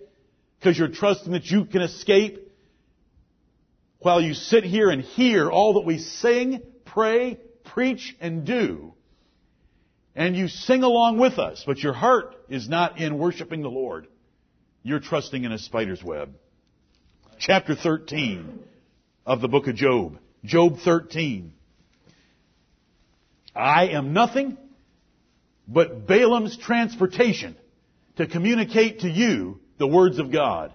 Because 0.59 0.77
you're 0.77 0.89
trusting 0.89 1.31
that 1.33 1.45
you 1.45 1.65
can 1.65 1.81
escape? 1.81 2.51
While 3.99 4.21
you 4.21 4.33
sit 4.33 4.63
here 4.63 4.89
and 4.89 5.01
hear 5.01 5.49
all 5.49 5.73
that 5.73 5.85
we 5.85 5.97
sing, 5.97 6.61
pray, 6.99 7.37
preach, 7.63 8.13
and 8.19 8.43
do, 8.43 8.93
and 10.17 10.35
you 10.35 10.49
sing 10.49 10.83
along 10.83 11.17
with 11.17 11.39
us, 11.39 11.63
but 11.65 11.77
your 11.79 11.93
heart 11.93 12.35
is 12.49 12.67
not 12.67 12.99
in 12.99 13.17
worshiping 13.17 13.61
the 13.61 13.69
Lord. 13.69 14.05
You're 14.83 14.99
trusting 14.99 15.45
in 15.45 15.53
a 15.53 15.57
spider's 15.57 16.03
web. 16.03 16.33
Chapter 17.37 17.73
13 17.73 18.59
of 19.25 19.39
the 19.39 19.47
book 19.47 19.67
of 19.67 19.75
Job. 19.75 20.17
Job 20.43 20.79
13. 20.83 21.53
I 23.55 23.87
am 23.87 24.11
nothing 24.11 24.57
but 25.69 26.05
Balaam's 26.05 26.57
transportation 26.57 27.55
to 28.17 28.27
communicate 28.27 29.01
to 29.01 29.09
you 29.09 29.61
the 29.77 29.87
words 29.87 30.19
of 30.19 30.33
God. 30.33 30.73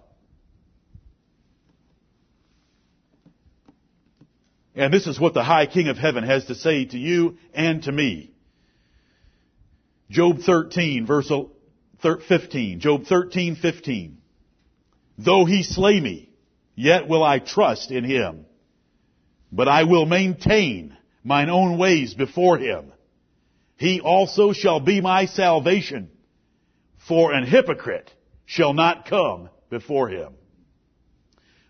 And 4.75 4.93
this 4.93 5.07
is 5.07 5.21
what 5.21 5.35
the 5.35 5.45
high 5.45 5.67
king 5.67 5.89
of 5.89 5.97
heaven 5.97 6.25
has 6.25 6.47
to 6.47 6.55
say 6.55 6.85
to 6.87 6.99
you 6.99 7.39
and 7.55 7.83
to 7.85 7.93
me. 7.93 8.33
Job 10.11 10.41
13 10.41 11.07
verse 11.07 11.31
15. 12.29 12.81
Job 12.81 13.05
13, 13.07 13.57
15. 13.57 14.19
Though 15.19 15.45
he 15.45 15.63
slay 15.63 16.01
me, 16.01 16.31
yet 16.75 17.09
will 17.09 17.23
I 17.23 17.39
trust 17.39 17.91
in 17.91 18.05
him. 18.05 18.47
But 19.51 19.69
I 19.69 19.85
will 19.85 20.07
maintain 20.07 20.97
mine 21.23 21.49
own 21.49 21.79
ways 21.79 22.15
before 22.15 22.59
him. 22.59 22.93
He 23.77 24.01
also 24.01 24.53
shall 24.53 24.81
be 24.81 25.01
my 25.01 25.27
salvation. 25.27 26.11
For 27.09 27.33
an 27.33 27.47
hypocrite 27.47 28.11
shall 28.47 28.73
not 28.73 29.07
come 29.07 29.51
before 29.71 30.09
him. 30.09 30.35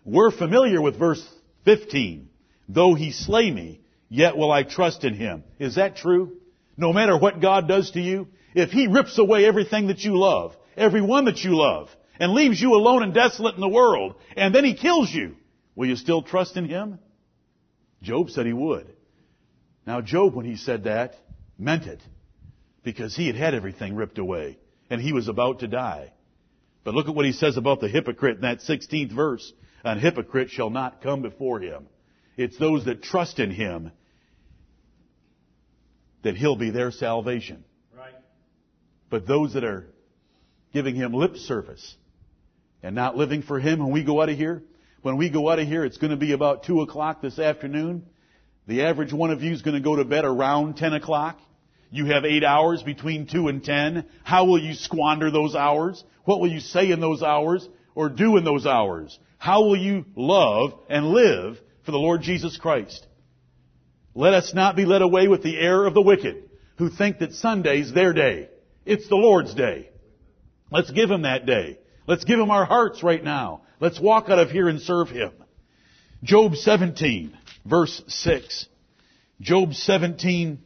We're 0.03 0.31
familiar 0.31 0.81
with 0.81 0.97
verse 0.97 1.25
15. 1.65 2.29
Though 2.67 2.93
he 2.93 3.11
slay 3.11 3.51
me, 3.51 3.81
yet 4.09 4.37
will 4.37 4.51
I 4.51 4.63
trust 4.63 5.03
in 5.03 5.13
him. 5.13 5.43
Is 5.59 5.75
that 5.75 5.97
true? 5.97 6.37
No 6.77 6.91
matter 6.91 7.17
what 7.17 7.41
God 7.41 7.67
does 7.67 7.91
to 7.91 8.01
you, 8.01 8.27
if 8.53 8.71
He 8.71 8.87
rips 8.87 9.17
away 9.17 9.45
everything 9.45 9.87
that 9.87 9.99
you 9.99 10.17
love, 10.17 10.55
every 10.75 11.01
one 11.01 11.25
that 11.25 11.43
you 11.43 11.55
love, 11.55 11.89
and 12.19 12.33
leaves 12.33 12.59
you 12.59 12.73
alone 12.73 13.03
and 13.03 13.13
desolate 13.13 13.55
in 13.55 13.61
the 13.61 13.67
world, 13.67 14.15
and 14.35 14.55
then 14.55 14.65
He 14.65 14.75
kills 14.75 15.11
you, 15.11 15.35
will 15.75 15.87
you 15.87 15.95
still 15.95 16.21
trust 16.21 16.57
in 16.57 16.65
Him? 16.65 16.99
Job 18.01 18.29
said 18.29 18.45
he 18.45 18.53
would. 18.53 18.87
Now 19.85 20.01
Job, 20.01 20.35
when 20.35 20.45
he 20.45 20.55
said 20.57 20.83
that, 20.83 21.15
meant 21.57 21.85
it. 21.85 22.01
Because 22.83 23.15
he 23.15 23.25
had 23.27 23.35
had 23.35 23.55
everything 23.55 23.95
ripped 23.95 24.19
away. 24.19 24.59
And 24.89 25.01
he 25.01 25.11
was 25.11 25.27
about 25.27 25.59
to 25.59 25.67
die. 25.67 26.13
But 26.83 26.93
look 26.93 27.07
at 27.07 27.15
what 27.15 27.25
he 27.25 27.31
says 27.31 27.57
about 27.57 27.81
the 27.81 27.87
hypocrite 27.87 28.35
in 28.35 28.41
that 28.43 28.59
16th 28.59 29.11
verse. 29.11 29.51
An 29.83 29.99
hypocrite 29.99 30.51
shall 30.51 30.69
not 30.69 31.01
come 31.01 31.23
before 31.23 31.59
him. 31.59 31.87
It's 32.37 32.57
those 32.57 32.85
that 32.85 33.01
trust 33.01 33.39
in 33.39 33.51
him 33.51 33.91
that 36.23 36.35
he'll 36.35 36.55
be 36.55 36.71
their 36.71 36.91
salvation. 36.91 37.63
Right. 37.95 38.13
But 39.09 39.27
those 39.27 39.53
that 39.53 39.63
are 39.63 39.87
giving 40.73 40.95
him 40.95 41.13
lip 41.13 41.37
service 41.37 41.95
and 42.83 42.95
not 42.95 43.15
living 43.15 43.41
for 43.41 43.59
him 43.59 43.79
when 43.79 43.91
we 43.91 44.03
go 44.03 44.21
out 44.21 44.29
of 44.29 44.37
here, 44.37 44.63
when 45.01 45.17
we 45.17 45.29
go 45.29 45.49
out 45.49 45.59
of 45.59 45.67
here, 45.67 45.85
it's 45.85 45.97
going 45.97 46.11
to 46.11 46.17
be 46.17 46.33
about 46.33 46.63
2 46.63 46.81
o'clock 46.81 47.21
this 47.21 47.37
afternoon. 47.37 48.05
The 48.67 48.83
average 48.83 49.13
one 49.13 49.29
of 49.29 49.43
you 49.43 49.53
is 49.53 49.61
going 49.61 49.75
to 49.75 49.83
go 49.83 49.95
to 49.95 50.03
bed 50.03 50.25
around 50.25 50.77
10 50.77 50.93
o'clock. 50.93 51.39
You 51.91 52.07
have 52.07 52.25
eight 52.25 52.43
hours 52.43 52.81
between 52.81 53.27
2 53.27 53.47
and 53.47 53.63
10. 53.63 54.05
How 54.23 54.45
will 54.45 54.59
you 54.59 54.73
squander 54.73 55.29
those 55.29 55.55
hours? 55.55 56.03
What 56.23 56.41
will 56.41 56.51
you 56.51 56.59
say 56.59 56.89
in 56.89 56.99
those 56.99 57.21
hours 57.21 57.69
or 57.93 58.09
do 58.09 58.35
in 58.37 58.43
those 58.43 58.65
hours? 58.65 59.17
How 59.37 59.61
will 59.61 59.77
you 59.77 60.05
love 60.15 60.73
and 60.89 61.09
live 61.09 61.59
for 61.85 61.91
the 61.91 61.97
Lord 61.97 62.21
Jesus 62.21 62.57
Christ? 62.57 63.05
Let 64.13 64.33
us 64.33 64.53
not 64.53 64.75
be 64.75 64.85
led 64.85 65.01
away 65.01 65.27
with 65.27 65.43
the 65.43 65.57
error 65.57 65.85
of 65.85 65.93
the 65.93 66.01
wicked 66.01 66.49
who 66.77 66.89
think 66.89 67.19
that 67.19 67.33
Sunday's 67.33 67.93
their 67.93 68.13
day. 68.13 68.49
It's 68.85 69.07
the 69.07 69.15
Lord's 69.15 69.53
day. 69.53 69.89
Let's 70.71 70.91
give 70.91 71.09
Him 71.09 71.23
that 71.23 71.45
day. 71.45 71.79
Let's 72.07 72.23
give 72.23 72.39
Him 72.39 72.51
our 72.51 72.65
hearts 72.65 73.03
right 73.03 73.23
now. 73.23 73.61
Let's 73.79 73.99
walk 73.99 74.29
out 74.29 74.39
of 74.39 74.51
here 74.51 74.67
and 74.67 74.81
serve 74.81 75.09
Him. 75.09 75.31
Job 76.23 76.55
17, 76.55 77.37
verse 77.65 78.01
6. 78.07 78.67
Job 79.41 79.73
17 79.73 80.59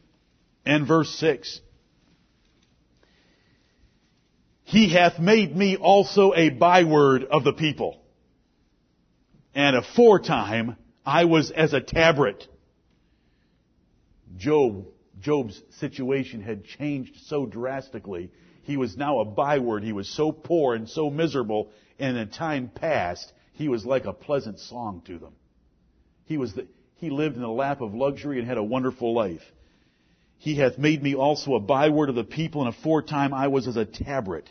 and 0.64 0.86
verse 0.86 1.10
6. 1.16 1.60
He 4.64 4.92
hath 4.92 5.18
made 5.18 5.56
me 5.56 5.76
also 5.76 6.32
a 6.34 6.50
byword 6.50 7.24
of 7.24 7.42
the 7.42 7.52
people. 7.52 8.00
And 9.52 9.76
aforetime 9.76 10.76
I 11.10 11.24
was 11.24 11.50
as 11.50 11.72
a 11.72 11.80
tabret. 11.80 12.46
Job, 14.36 14.86
Job's 15.18 15.60
situation 15.80 16.40
had 16.40 16.64
changed 16.64 17.16
so 17.26 17.46
drastically. 17.46 18.30
He 18.62 18.76
was 18.76 18.96
now 18.96 19.18
a 19.18 19.24
byword. 19.24 19.82
He 19.82 19.92
was 19.92 20.08
so 20.08 20.30
poor 20.30 20.76
and 20.76 20.88
so 20.88 21.10
miserable. 21.10 21.72
And 21.98 22.16
in 22.16 22.28
time 22.28 22.70
past, 22.72 23.32
he 23.54 23.68
was 23.68 23.84
like 23.84 24.04
a 24.04 24.12
pleasant 24.12 24.60
song 24.60 25.02
to 25.06 25.18
them. 25.18 25.32
He 26.26 26.38
was 26.38 26.54
the, 26.54 26.68
he 26.98 27.10
lived 27.10 27.34
in 27.34 27.42
the 27.42 27.48
lap 27.48 27.80
of 27.80 27.92
luxury 27.92 28.38
and 28.38 28.46
had 28.46 28.58
a 28.58 28.62
wonderful 28.62 29.12
life. 29.12 29.42
He 30.38 30.54
hath 30.54 30.78
made 30.78 31.02
me 31.02 31.16
also 31.16 31.56
a 31.56 31.60
byword 31.60 32.08
of 32.08 32.14
the 32.14 32.22
people, 32.22 32.64
and 32.64 32.72
aforetime 32.72 33.34
I 33.34 33.48
was 33.48 33.66
as 33.66 33.76
a 33.76 33.84
tabret. 33.84 34.46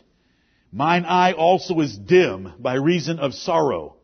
Mine 0.70 1.06
eye 1.06 1.32
also 1.32 1.80
is 1.80 1.96
dim 1.96 2.52
by 2.58 2.74
reason 2.74 3.18
of 3.18 3.32
sorrow, 3.32 3.96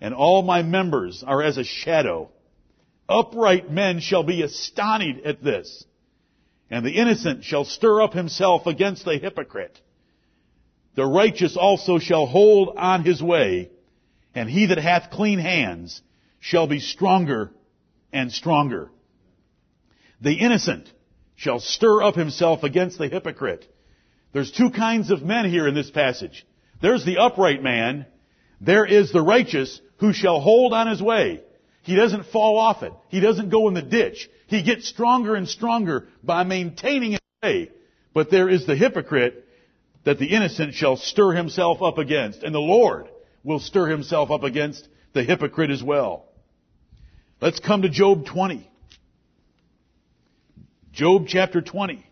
and 0.00 0.14
all 0.14 0.42
my 0.42 0.62
members 0.62 1.24
are 1.26 1.42
as 1.42 1.58
a 1.58 1.64
shadow. 1.64 2.30
Upright 3.08 3.70
men 3.70 4.00
shall 4.00 4.22
be 4.22 4.42
astonished 4.42 5.24
at 5.24 5.42
this, 5.42 5.84
and 6.70 6.84
the 6.84 6.96
innocent 6.96 7.44
shall 7.44 7.64
stir 7.64 8.02
up 8.02 8.12
himself 8.12 8.66
against 8.66 9.04
the 9.04 9.18
hypocrite. 9.18 9.80
The 10.94 11.06
righteous 11.06 11.56
also 11.56 11.98
shall 11.98 12.26
hold 12.26 12.76
on 12.76 13.04
his 13.04 13.22
way, 13.22 13.70
and 14.34 14.48
he 14.48 14.66
that 14.66 14.78
hath 14.78 15.10
clean 15.10 15.38
hands 15.38 16.02
shall 16.40 16.66
be 16.66 16.80
stronger 16.80 17.52
and 18.12 18.32
stronger. 18.32 18.90
The 20.20 20.34
innocent 20.34 20.92
shall 21.36 21.60
stir 21.60 22.02
up 22.02 22.16
himself 22.16 22.62
against 22.64 22.98
the 22.98 23.08
hypocrite. 23.08 23.64
There's 24.32 24.50
two 24.50 24.70
kinds 24.70 25.10
of 25.10 25.22
men 25.22 25.48
here 25.48 25.68
in 25.68 25.74
this 25.74 25.90
passage. 25.90 26.46
There's 26.82 27.04
the 27.04 27.18
upright 27.18 27.62
man. 27.62 28.06
There 28.60 28.84
is 28.84 29.12
the 29.12 29.22
righteous 29.22 29.80
who 29.98 30.12
shall 30.12 30.40
hold 30.40 30.72
on 30.72 30.86
his 30.86 31.02
way. 31.02 31.42
He 31.82 31.94
doesn't 31.94 32.26
fall 32.26 32.58
off 32.58 32.82
it. 32.82 32.92
He 33.08 33.20
doesn't 33.20 33.50
go 33.50 33.68
in 33.68 33.74
the 33.74 33.82
ditch. 33.82 34.28
He 34.46 34.62
gets 34.62 34.88
stronger 34.88 35.34
and 35.34 35.48
stronger 35.48 36.08
by 36.22 36.44
maintaining 36.44 37.12
his 37.12 37.20
way. 37.42 37.70
But 38.14 38.30
there 38.30 38.48
is 38.48 38.66
the 38.66 38.76
hypocrite 38.76 39.46
that 40.04 40.18
the 40.18 40.26
innocent 40.26 40.74
shall 40.74 40.96
stir 40.96 41.32
himself 41.32 41.82
up 41.82 41.98
against. 41.98 42.42
And 42.42 42.54
the 42.54 42.60
Lord 42.60 43.08
will 43.42 43.60
stir 43.60 43.86
himself 43.86 44.30
up 44.30 44.42
against 44.42 44.86
the 45.12 45.22
hypocrite 45.22 45.70
as 45.70 45.82
well. 45.82 46.26
Let's 47.40 47.60
come 47.60 47.82
to 47.82 47.88
Job 47.88 48.26
20. 48.26 48.68
Job 50.92 51.24
chapter 51.28 51.60
20. 51.60 52.04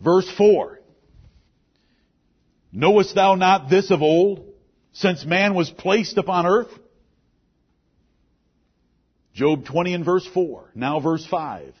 Verse 0.00 0.30
4. 0.36 0.80
Knowest 2.72 3.14
thou 3.14 3.34
not 3.34 3.70
this 3.70 3.90
of 3.90 4.02
old, 4.02 4.44
since 4.96 5.26
man 5.26 5.54
was 5.54 5.70
placed 5.70 6.16
upon 6.16 6.46
earth? 6.46 6.70
Job 9.34 9.66
20 9.66 9.92
and 9.92 10.04
verse 10.04 10.26
4. 10.26 10.72
Now 10.74 11.00
verse 11.00 11.26
5. 11.26 11.74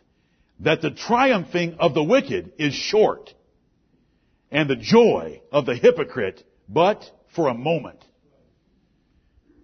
That 0.60 0.82
the 0.82 0.90
triumphing 0.90 1.76
of 1.78 1.94
the 1.94 2.04
wicked 2.04 2.52
is 2.58 2.74
short, 2.74 3.32
and 4.50 4.68
the 4.68 4.76
joy 4.76 5.40
of 5.50 5.64
the 5.64 5.74
hypocrite 5.74 6.44
but 6.68 7.10
for 7.34 7.48
a 7.48 7.54
moment. 7.54 8.04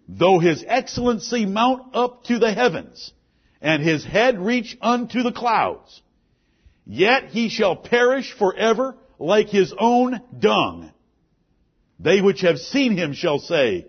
Though 0.08 0.38
his 0.38 0.64
excellency 0.66 1.44
mount 1.44 1.94
up 1.94 2.24
to 2.24 2.38
the 2.38 2.52
heavens, 2.52 3.12
and 3.60 3.82
his 3.82 4.04
head 4.04 4.38
reach 4.38 4.76
unto 4.80 5.22
the 5.22 5.32
clouds, 5.32 6.00
Yet 6.86 7.26
he 7.26 7.48
shall 7.48 7.76
perish 7.76 8.32
forever 8.32 8.96
like 9.18 9.48
his 9.48 9.72
own 9.78 10.20
dung. 10.36 10.90
They 12.02 12.20
which 12.20 12.40
have 12.40 12.58
seen 12.58 12.96
him 12.96 13.12
shall 13.12 13.38
say, 13.38 13.86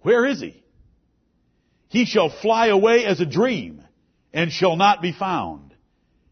Where 0.00 0.24
is 0.24 0.40
he? 0.40 0.62
He 1.88 2.06
shall 2.06 2.30
fly 2.30 2.68
away 2.68 3.04
as 3.04 3.20
a 3.20 3.26
dream, 3.26 3.82
and 4.32 4.50
shall 4.50 4.76
not 4.76 5.02
be 5.02 5.12
found. 5.12 5.74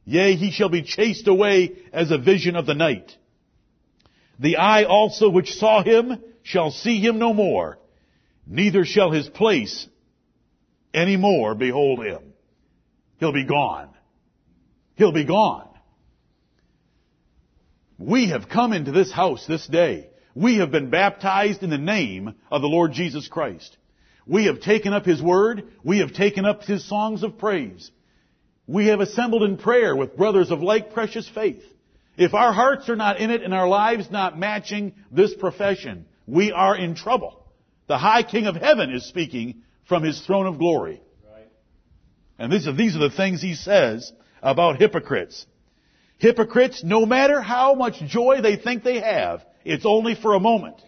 Yea, 0.07 0.35
he 0.37 0.51
shall 0.51 0.71
be 0.71 0.83
chased 0.83 1.29
away 1.29 1.77
as 1.93 2.11
a 2.11 2.17
vision 2.19 2.57
of 2.57 2.65
the 2.65 2.75
night. 2.75 3.15
The 4.39 4.57
eye 4.57 4.85
also 4.85 5.29
which 5.29 5.53
saw 5.53 5.83
him 5.83 6.23
shall 6.43 6.71
see 6.71 6.99
him 6.99 7.19
no 7.19 7.35
more, 7.35 7.79
neither 8.47 8.87
shall 8.87 9.11
his 9.11 9.29
place 9.29 9.87
any 10.95 11.19
more 11.19 11.55
behold 11.55 12.03
him. 12.03 12.33
He'll 13.19 13.33
be 13.33 13.45
gone. 13.45 13.91
He'll 14.95 15.13
be 15.13 15.25
gone. 15.25 15.69
We 17.99 18.31
have 18.31 18.49
come 18.49 18.73
into 18.73 18.93
this 18.93 19.13
house 19.13 19.45
this 19.47 19.67
day. 19.67 20.10
We 20.41 20.57
have 20.57 20.71
been 20.71 20.89
baptized 20.89 21.63
in 21.63 21.69
the 21.69 21.77
name 21.77 22.35
of 22.51 22.63
the 22.63 22.67
Lord 22.67 22.93
Jesus 22.93 23.29
Christ. 23.29 23.77
We 24.27 24.47
have 24.47 24.63
taken 24.63 24.95
up 24.95 25.05
His 25.05 25.21
Word. 25.21 25.65
We 25.85 25.99
have 25.99 26.15
taken 26.15 26.47
up 26.47 26.63
His 26.63 26.89
songs 26.89 27.23
of 27.23 27.37
praise. 27.37 27.91
We 28.67 28.87
have 28.87 29.01
assembled 29.01 29.43
in 29.43 29.59
prayer 29.59 29.95
with 29.95 30.17
brothers 30.17 30.51
of 30.51 30.63
like 30.63 30.95
precious 30.95 31.29
faith. 31.29 31.63
If 32.17 32.33
our 32.33 32.55
hearts 32.55 32.89
are 32.89 32.97
not 32.97 33.21
in 33.21 33.31
it 33.31 33.43
and 33.43 33.53
our 33.53 33.69
lives 33.69 34.11
not 34.11 34.39
matching 34.39 34.95
this 35.13 35.35
profession, 35.35 36.07
we 36.27 36.53
are 36.53 36.75
in 36.75 36.95
trouble. 36.95 37.45
The 37.87 37.99
High 37.99 38.23
King 38.23 38.47
of 38.47 38.57
Heaven 38.57 38.95
is 38.95 39.05
speaking 39.07 39.63
from 39.87 40.05
His 40.05 40.23
throne 40.23 40.47
of 40.47 40.57
glory. 40.57 41.03
Right. 41.31 41.49
And 42.39 42.51
these 42.51 42.67
are, 42.67 42.73
these 42.73 42.97
are 42.97 43.11
the 43.11 43.15
things 43.15 43.43
He 43.43 43.57
says 43.57 44.11
about 44.43 44.79
hypocrites. 44.79 45.45
Hypocrites, 46.17 46.83
no 46.83 47.05
matter 47.05 47.43
how 47.43 47.75
much 47.75 48.01
joy 48.07 48.41
they 48.41 48.57
think 48.57 48.85
they 48.85 49.01
have, 49.01 49.45
it's 49.65 49.87
only 49.87 50.15
for 50.15 50.35
a 50.35 50.41
moment. 50.41 50.81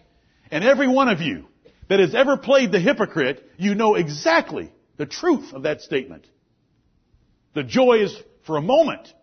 And 0.51 0.63
every 0.63 0.87
one 0.87 1.09
of 1.09 1.21
you 1.21 1.47
that 1.89 1.99
has 1.99 2.15
ever 2.15 2.37
played 2.37 2.71
the 2.71 2.79
hypocrite, 2.79 3.43
you 3.57 3.75
know 3.75 3.95
exactly 3.95 4.71
the 4.97 5.05
truth 5.05 5.53
of 5.53 5.63
that 5.63 5.81
statement. 5.81 6.25
The 7.53 7.63
joy 7.63 8.03
is 8.03 8.15
for 8.45 8.57
a 8.57 8.61
moment. 8.61 9.13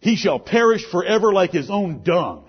He 0.00 0.16
shall 0.16 0.40
perish 0.40 0.84
forever 0.90 1.32
like 1.32 1.52
his 1.52 1.70
own 1.70 2.02
dung. 2.02 2.48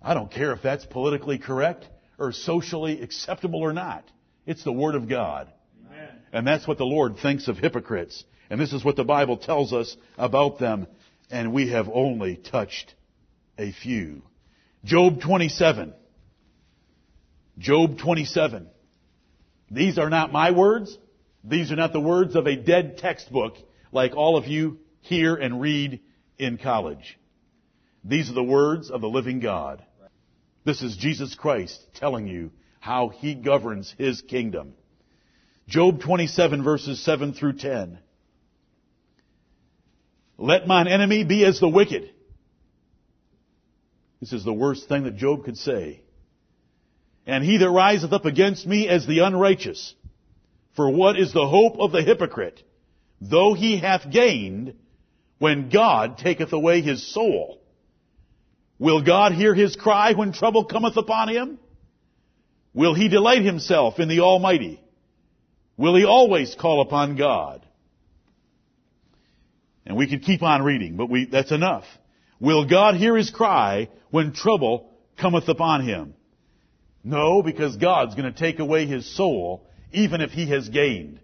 I 0.00 0.14
don't 0.14 0.30
care 0.30 0.52
if 0.52 0.62
that's 0.62 0.86
politically 0.86 1.38
correct 1.38 1.84
or 2.18 2.32
socially 2.32 3.02
acceptable 3.02 3.60
or 3.60 3.72
not. 3.72 4.04
It's 4.46 4.62
the 4.62 4.72
Word 4.72 4.94
of 4.94 5.08
God. 5.08 5.52
Amen. 5.86 6.08
And 6.32 6.46
that's 6.46 6.66
what 6.66 6.78
the 6.78 6.84
Lord 6.84 7.18
thinks 7.18 7.48
of 7.48 7.58
hypocrites. 7.58 8.24
And 8.48 8.60
this 8.60 8.72
is 8.72 8.84
what 8.84 8.94
the 8.94 9.04
Bible 9.04 9.36
tells 9.36 9.72
us 9.72 9.96
about 10.16 10.60
them, 10.60 10.86
and 11.30 11.52
we 11.52 11.70
have 11.70 11.88
only 11.92 12.36
touched 12.36 12.94
a 13.58 13.72
few. 13.72 14.22
Job 14.84 15.20
27. 15.20 15.92
Job 17.58 17.98
27. 17.98 18.68
These 19.70 19.98
are 19.98 20.10
not 20.10 20.32
my 20.32 20.50
words. 20.50 20.96
These 21.42 21.72
are 21.72 21.76
not 21.76 21.92
the 21.92 22.00
words 22.00 22.36
of 22.36 22.46
a 22.46 22.56
dead 22.56 22.98
textbook 22.98 23.56
like 23.92 24.14
all 24.14 24.36
of 24.36 24.46
you 24.46 24.78
hear 25.00 25.34
and 25.34 25.60
read 25.60 26.00
in 26.38 26.58
college. 26.58 27.18
These 28.04 28.30
are 28.30 28.34
the 28.34 28.42
words 28.42 28.90
of 28.90 29.00
the 29.00 29.08
living 29.08 29.40
God. 29.40 29.84
This 30.64 30.82
is 30.82 30.96
Jesus 30.96 31.34
Christ 31.34 31.80
telling 31.94 32.26
you 32.26 32.50
how 32.80 33.08
He 33.08 33.34
governs 33.34 33.94
His 33.96 34.20
kingdom. 34.20 34.74
Job 35.68 36.00
27 36.00 36.62
verses 36.62 37.02
7 37.04 37.32
through 37.32 37.54
10. 37.54 37.98
Let 40.38 40.66
mine 40.66 40.88
enemy 40.88 41.24
be 41.24 41.44
as 41.44 41.60
the 41.60 41.68
wicked. 41.68 42.10
This 44.20 44.32
is 44.32 44.44
the 44.44 44.52
worst 44.52 44.88
thing 44.88 45.04
that 45.04 45.16
Job 45.16 45.44
could 45.44 45.56
say. 45.56 46.02
And 47.26 47.42
he 47.42 47.58
that 47.58 47.70
riseth 47.70 48.12
up 48.12 48.24
against 48.24 48.66
me 48.66 48.88
as 48.88 49.06
the 49.06 49.20
unrighteous. 49.20 49.94
For 50.74 50.90
what 50.90 51.18
is 51.18 51.32
the 51.32 51.46
hope 51.46 51.78
of 51.78 51.92
the 51.92 52.02
hypocrite? 52.02 52.62
Though 53.20 53.54
he 53.54 53.78
hath 53.78 54.10
gained, 54.10 54.74
when 55.38 55.68
God 55.68 56.18
taketh 56.18 56.52
away 56.52 56.80
his 56.80 57.06
soul. 57.12 57.60
Will 58.78 59.02
God 59.02 59.32
hear 59.32 59.54
his 59.54 59.76
cry 59.76 60.12
when 60.12 60.32
trouble 60.32 60.64
cometh 60.64 60.96
upon 60.96 61.28
him? 61.28 61.58
Will 62.74 62.94
he 62.94 63.08
delight 63.08 63.42
himself 63.42 63.98
in 63.98 64.08
the 64.08 64.20
Almighty? 64.20 64.82
Will 65.76 65.94
he 65.94 66.04
always 66.04 66.54
call 66.54 66.82
upon 66.82 67.16
God? 67.16 67.66
And 69.86 69.96
we 69.96 70.08
could 70.08 70.22
keep 70.22 70.42
on 70.42 70.62
reading, 70.62 70.96
but 70.96 71.08
we, 71.08 71.26
that's 71.26 71.52
enough. 71.52 71.84
Will 72.40 72.66
God 72.66 72.96
hear 72.96 73.16
his 73.16 73.30
cry 73.30 73.88
when 74.10 74.32
trouble 74.32 74.90
cometh 75.16 75.48
upon 75.48 75.84
him? 75.84 76.14
No, 77.04 77.40
because 77.42 77.76
God's 77.76 78.16
going 78.16 78.32
to 78.32 78.38
take 78.38 78.58
away 78.58 78.86
his 78.86 79.14
soul, 79.16 79.68
even 79.92 80.20
if 80.20 80.32
he 80.32 80.50
has 80.50 80.68
gained. 80.68 81.20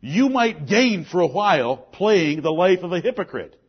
You 0.00 0.28
might 0.28 0.66
gain 0.66 1.04
for 1.04 1.20
a 1.20 1.26
while 1.26 1.76
playing 1.76 2.42
the 2.42 2.52
life 2.52 2.82
of 2.82 2.92
a 2.92 3.00
hypocrite. 3.00 3.60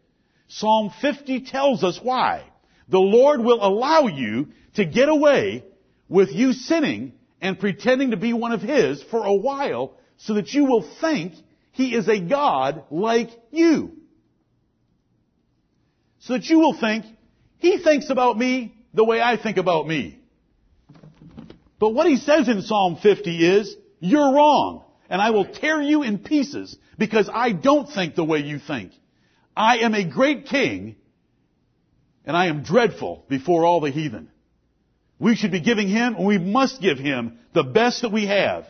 Psalm 0.48 0.92
50 1.02 1.42
tells 1.42 1.84
us 1.84 2.00
why. 2.02 2.44
The 2.90 3.00
Lord 3.00 3.42
will 3.42 3.66
allow 3.66 4.08
you 4.08 4.50
to 4.76 4.86
get 4.86 5.10
away 5.10 5.64
with 6.08 6.32
you 6.32 6.54
sinning 6.54 7.14
and 7.42 7.60
pretending 7.60 8.12
to 8.12 8.18
be 8.18 8.34
one 8.34 8.52
of 8.52 8.62
His 8.62 9.02
for 9.04 9.24
a 9.24 9.34
while 9.34 9.98
so 10.18 10.36
that 10.36 10.54
you 10.54 10.66
will 10.66 10.88
think 11.02 11.34
he 11.76 11.94
is 11.94 12.08
a 12.08 12.20
God 12.22 12.86
like 12.90 13.30
you. 13.52 13.92
so 16.20 16.34
that 16.34 16.46
you 16.46 16.58
will 16.58 16.74
think, 16.74 17.06
he 17.58 17.78
thinks 17.78 18.10
about 18.10 18.38
me 18.38 18.74
the 18.94 19.04
way 19.04 19.22
I 19.22 19.36
think 19.36 19.58
about 19.58 19.86
me. 19.86 20.18
But 21.78 21.90
what 21.90 22.08
he 22.08 22.16
says 22.16 22.48
in 22.48 22.62
Psalm 22.62 22.96
50 22.96 23.46
is, 23.46 23.76
you're 24.00 24.34
wrong, 24.34 24.86
and 25.10 25.22
I 25.22 25.32
will 25.32 25.46
tear 25.46 25.82
you 25.82 26.02
in 26.02 26.20
pieces 26.20 26.78
because 26.98 27.30
I 27.32 27.52
don't 27.52 27.88
think 27.88 28.16
the 28.16 28.24
way 28.24 28.40
you 28.40 28.58
think. 28.58 28.94
I 29.56 29.80
am 29.80 29.94
a 29.94 30.10
great 30.10 30.46
king, 30.46 30.96
and 32.26 32.38
I 32.38 32.48
am 32.48 32.64
dreadful 32.64 33.26
before 33.28 33.66
all 33.66 33.82
the 33.82 33.92
heathen. 33.92 34.30
We 35.20 35.36
should 35.36 35.52
be 35.52 35.60
giving 35.60 35.90
him, 35.90 36.16
and 36.16 36.26
we 36.26 36.38
must 36.38 36.82
give 36.82 36.98
him, 36.98 37.38
the 37.54 37.64
best 37.64 38.02
that 38.02 38.14
we 38.14 38.28
have. 38.28 38.66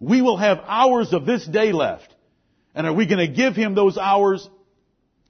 We 0.00 0.22
will 0.22 0.38
have 0.38 0.64
hours 0.66 1.12
of 1.12 1.26
this 1.26 1.46
day 1.46 1.72
left. 1.72 2.14
And 2.78 2.86
are 2.86 2.92
we 2.92 3.06
going 3.06 3.18
to 3.18 3.34
give 3.34 3.56
him 3.56 3.74
those 3.74 3.98
hours 3.98 4.48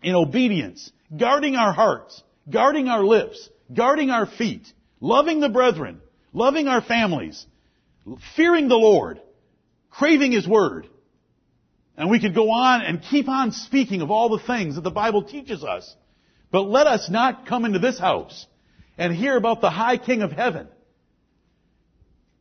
in 0.02 0.14
obedience, 0.14 0.92
guarding 1.16 1.56
our 1.56 1.72
hearts, 1.72 2.22
guarding 2.48 2.88
our 2.88 3.02
lips, 3.02 3.48
guarding 3.72 4.10
our 4.10 4.26
feet, 4.26 4.70
loving 5.00 5.40
the 5.40 5.48
brethren, 5.48 6.02
loving 6.34 6.68
our 6.68 6.82
families, 6.82 7.46
fearing 8.36 8.68
the 8.68 8.76
Lord, 8.76 9.18
craving 9.90 10.32
His 10.32 10.46
Word. 10.46 10.88
And 11.96 12.10
we 12.10 12.20
could 12.20 12.34
go 12.34 12.50
on 12.50 12.82
and 12.82 13.00
keep 13.00 13.30
on 13.30 13.52
speaking 13.52 14.02
of 14.02 14.10
all 14.10 14.28
the 14.28 14.44
things 14.44 14.74
that 14.74 14.82
the 14.82 14.90
Bible 14.90 15.22
teaches 15.22 15.64
us. 15.64 15.96
But 16.50 16.64
let 16.64 16.86
us 16.86 17.08
not 17.08 17.46
come 17.46 17.64
into 17.64 17.78
this 17.78 17.98
house 17.98 18.46
and 18.98 19.10
hear 19.10 19.38
about 19.38 19.62
the 19.62 19.70
high 19.70 19.96
king 19.96 20.20
of 20.20 20.32
heaven. 20.32 20.68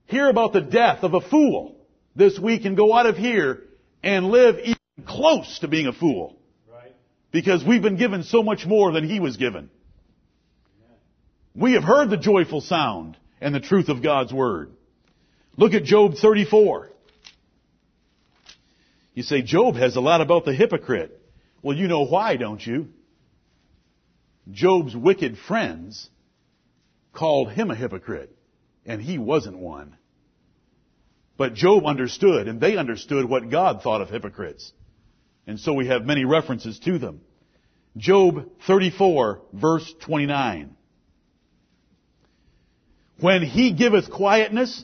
Hear 0.07 0.27
about 0.27 0.51
the 0.51 0.59
death 0.59 1.03
of 1.03 1.13
a 1.13 1.21
fool 1.21 1.77
this 2.13 2.37
week 2.37 2.65
and 2.65 2.75
go 2.75 2.93
out 2.93 3.05
of 3.05 3.15
here 3.15 3.63
and 4.03 4.25
live 4.27 4.57
close 5.05 5.59
to 5.59 5.67
being 5.67 5.87
a 5.87 5.93
fool. 5.93 6.37
Right. 6.71 6.93
Because 7.31 7.63
we've 7.63 7.81
been 7.81 7.97
given 7.97 8.23
so 8.23 8.43
much 8.43 8.65
more 8.65 8.91
than 8.91 9.07
he 9.07 9.19
was 9.19 9.37
given. 9.37 9.69
We 11.55 11.73
have 11.73 11.83
heard 11.83 12.09
the 12.09 12.17
joyful 12.17 12.61
sound 12.61 13.17
and 13.41 13.53
the 13.53 13.59
truth 13.59 13.89
of 13.89 14.03
God's 14.03 14.31
Word. 14.31 14.71
Look 15.57 15.73
at 15.73 15.83
Job 15.83 16.15
34. 16.15 16.91
You 19.15 19.23
say, 19.23 19.41
Job 19.41 19.75
has 19.75 19.95
a 19.95 20.01
lot 20.01 20.21
about 20.21 20.45
the 20.45 20.53
hypocrite. 20.53 21.19
Well, 21.63 21.75
you 21.75 21.87
know 21.87 22.05
why, 22.05 22.35
don't 22.35 22.63
you? 22.63 22.89
Job's 24.51 24.95
wicked 24.95 25.37
friends 25.37 26.09
called 27.13 27.51
him 27.51 27.71
a 27.71 27.75
hypocrite, 27.75 28.35
and 28.85 29.01
he 29.01 29.17
wasn't 29.17 29.57
one. 29.57 29.97
But 31.35 31.55
Job 31.55 31.85
understood, 31.85 32.47
and 32.47 32.61
they 32.61 32.77
understood 32.77 33.25
what 33.25 33.49
God 33.49 33.81
thought 33.81 34.01
of 34.01 34.09
hypocrites. 34.09 34.71
And 35.47 35.59
so 35.59 35.73
we 35.73 35.87
have 35.87 36.05
many 36.05 36.25
references 36.25 36.77
to 36.79 36.99
them. 36.99 37.21
Job 37.95 38.49
34, 38.67 39.41
verse 39.53 39.91
29. 40.01 40.75
When 43.19 43.41
he 43.41 43.71
giveth 43.71 44.11
quietness, 44.11 44.83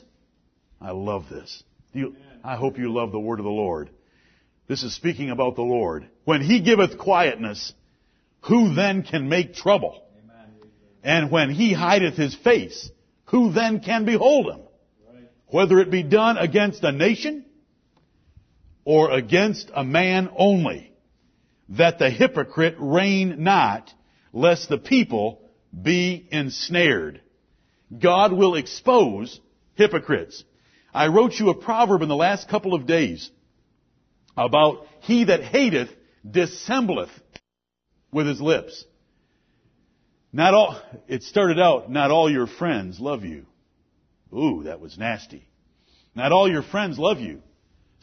I 0.80 0.90
love 0.90 1.26
this. 1.30 1.62
You, 1.92 2.16
I 2.42 2.56
hope 2.56 2.78
you 2.78 2.92
love 2.92 3.12
the 3.12 3.20
word 3.20 3.38
of 3.38 3.44
the 3.44 3.50
Lord. 3.50 3.90
This 4.66 4.82
is 4.82 4.94
speaking 4.94 5.30
about 5.30 5.54
the 5.54 5.62
Lord. 5.62 6.08
When 6.24 6.40
he 6.40 6.60
giveth 6.60 6.98
quietness, 6.98 7.72
who 8.40 8.74
then 8.74 9.02
can 9.02 9.28
make 9.28 9.54
trouble? 9.54 10.02
And 11.04 11.30
when 11.30 11.50
he 11.50 11.74
hideth 11.74 12.16
his 12.16 12.34
face, 12.34 12.90
who 13.26 13.52
then 13.52 13.80
can 13.80 14.06
behold 14.06 14.50
him? 14.50 14.60
Whether 15.46 15.78
it 15.78 15.90
be 15.90 16.02
done 16.02 16.38
against 16.38 16.82
a 16.82 16.90
nation 16.90 17.44
or 18.84 19.10
against 19.10 19.70
a 19.74 19.84
man 19.84 20.30
only, 20.36 20.92
that 21.70 21.98
the 21.98 22.10
hypocrite 22.10 22.76
reign 22.78 23.42
not, 23.42 23.92
lest 24.32 24.68
the 24.68 24.78
people 24.78 25.40
be 25.82 26.26
ensnared. 26.30 27.20
God 27.96 28.32
will 28.32 28.54
expose 28.54 29.40
hypocrites. 29.74 30.44
I 30.92 31.08
wrote 31.08 31.34
you 31.34 31.50
a 31.50 31.54
proverb 31.54 32.02
in 32.02 32.08
the 32.08 32.16
last 32.16 32.48
couple 32.48 32.74
of 32.74 32.86
days 32.86 33.30
about 34.36 34.86
he 35.00 35.24
that 35.24 35.42
hateth 35.42 35.90
dissembleth 36.28 37.10
with 38.12 38.26
his 38.26 38.40
lips. 38.40 38.84
Not 40.32 40.54
all, 40.54 40.80
it 41.06 41.22
started 41.22 41.60
out, 41.60 41.90
not 41.90 42.10
all 42.10 42.30
your 42.30 42.46
friends 42.46 42.98
love 43.00 43.24
you. 43.24 43.46
Ooh, 44.32 44.64
that 44.64 44.80
was 44.80 44.98
nasty. 44.98 45.48
Not 46.14 46.32
all 46.32 46.50
your 46.50 46.62
friends 46.62 46.98
love 46.98 47.20
you. 47.20 47.42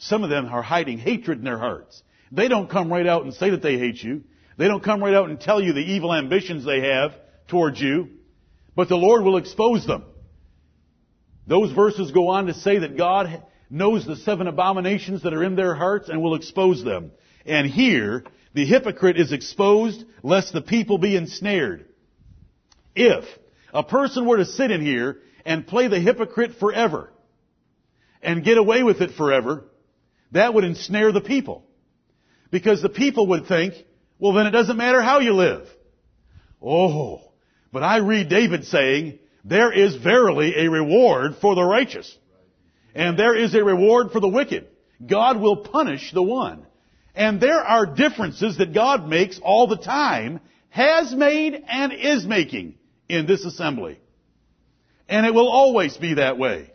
Some 0.02 0.24
of 0.24 0.30
them 0.30 0.46
are 0.46 0.62
hiding 0.62 0.98
hatred 0.98 1.38
in 1.38 1.44
their 1.44 1.58
hearts. 1.58 2.02
They 2.30 2.48
don't 2.48 2.70
come 2.70 2.92
right 2.92 3.06
out 3.06 3.24
and 3.24 3.34
say 3.34 3.50
that 3.50 3.62
they 3.62 3.78
hate 3.78 4.02
you. 4.02 4.24
They 4.56 4.68
don't 4.68 4.82
come 4.82 5.02
right 5.02 5.14
out 5.14 5.28
and 5.28 5.40
tell 5.40 5.60
you 5.62 5.72
the 5.72 5.80
evil 5.80 6.14
ambitions 6.14 6.64
they 6.64 6.80
have 6.80 7.14
towards 7.48 7.80
you 7.80 8.08
but 8.74 8.88
the 8.88 8.96
Lord 8.96 9.22
will 9.22 9.36
expose 9.36 9.86
them. 9.86 10.04
Those 11.46 11.72
verses 11.72 12.10
go 12.12 12.28
on 12.28 12.46
to 12.46 12.54
say 12.54 12.78
that 12.78 12.96
God 12.96 13.42
knows 13.68 14.06
the 14.06 14.16
seven 14.16 14.46
abominations 14.46 15.22
that 15.22 15.34
are 15.34 15.42
in 15.42 15.56
their 15.56 15.74
hearts 15.74 16.08
and 16.08 16.22
will 16.22 16.34
expose 16.34 16.84
them. 16.84 17.10
And 17.44 17.66
here, 17.66 18.24
the 18.54 18.64
hypocrite 18.64 19.18
is 19.18 19.32
exposed 19.32 20.04
lest 20.22 20.52
the 20.52 20.62
people 20.62 20.98
be 20.98 21.16
ensnared. 21.16 21.86
If 22.94 23.24
a 23.74 23.82
person 23.82 24.26
were 24.26 24.36
to 24.36 24.44
sit 24.44 24.70
in 24.70 24.84
here 24.84 25.18
and 25.44 25.66
play 25.66 25.88
the 25.88 26.00
hypocrite 26.00 26.56
forever 26.60 27.12
and 28.22 28.44
get 28.44 28.58
away 28.58 28.82
with 28.82 29.00
it 29.00 29.12
forever, 29.12 29.64
that 30.32 30.52
would 30.52 30.64
ensnare 30.64 31.12
the 31.12 31.20
people. 31.20 31.64
Because 32.50 32.82
the 32.82 32.88
people 32.88 33.28
would 33.28 33.46
think, 33.46 33.74
well 34.18 34.32
then 34.32 34.46
it 34.46 34.50
doesn't 34.50 34.76
matter 34.76 35.00
how 35.00 35.20
you 35.20 35.32
live. 35.32 35.68
Oh, 36.60 37.32
but 37.72 37.82
I 37.82 37.98
read 37.98 38.28
David 38.28 38.64
saying, 38.66 39.18
there 39.44 39.72
is 39.72 39.96
verily 39.96 40.54
a 40.56 40.70
reward 40.70 41.36
for 41.40 41.54
the 41.54 41.64
righteous. 41.64 42.16
And 42.94 43.18
there 43.18 43.36
is 43.36 43.54
a 43.54 43.64
reward 43.64 44.12
for 44.12 44.20
the 44.20 44.28
wicked. 44.28 44.68
God 45.04 45.40
will 45.40 45.56
punish 45.56 46.12
the 46.12 46.22
one. 46.22 46.66
And 47.14 47.40
there 47.40 47.60
are 47.60 47.86
differences 47.86 48.58
that 48.58 48.74
God 48.74 49.08
makes 49.08 49.40
all 49.42 49.66
the 49.66 49.76
time, 49.76 50.40
has 50.68 51.12
made 51.12 51.62
and 51.66 51.92
is 51.92 52.26
making 52.26 52.76
in 53.08 53.26
this 53.26 53.44
assembly. 53.44 53.98
And 55.08 55.26
it 55.26 55.34
will 55.34 55.48
always 55.48 55.96
be 55.96 56.14
that 56.14 56.38
way. 56.38 56.71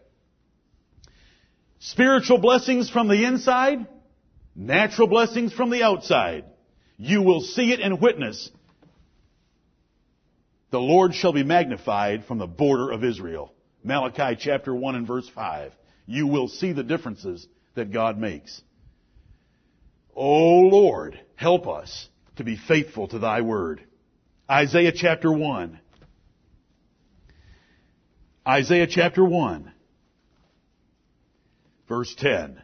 Spiritual 1.80 2.40
blessings 2.40 2.90
from 2.90 3.08
the 3.08 3.26
inside, 3.26 3.86
natural 4.56 5.08
blessings 5.08 5.54
from 5.54 5.70
the 5.70 5.84
outside. 5.84 6.46
You 6.98 7.22
will 7.22 7.42
see 7.42 7.72
it 7.72 7.80
and 7.80 8.02
witness 8.02 8.50
the 10.70 10.80
Lord 10.80 11.16
shall 11.16 11.34
be 11.34 11.44
magnified 11.44 12.26
from 12.26 12.40
the 12.40 12.48
border 12.48 12.92
of 12.92 13.04
Israel. 13.04 13.54
Malachi 13.84 14.38
chapter 14.40 14.76
1 14.76 14.96
and 14.96 15.08
verse 15.08 15.30
5. 15.30 15.72
You 16.06 16.28
will 16.28 16.48
see 16.48 16.74
the 16.74 16.84
differences 16.84 17.48
that 17.76 17.92
God 17.92 18.18
makes. 18.18 18.62
O 20.14 20.60
Lord, 20.60 21.20
help 21.36 21.68
us 21.68 22.10
to 22.36 22.44
be 22.44 22.58
faithful 22.58 23.08
to 23.10 23.20
thy 23.20 23.42
word. 23.42 23.82
Isaiah 24.50 24.92
chapter 24.94 25.32
1. 25.32 25.80
Isaiah 28.48 28.88
chapter 28.88 29.24
1, 29.24 29.72
verse 31.88 32.14
10. 32.18 32.62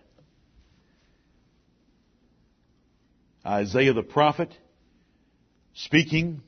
Isaiah 3.45 3.93
the 3.93 4.03
prophet 4.03 4.53
speaking 5.73 6.41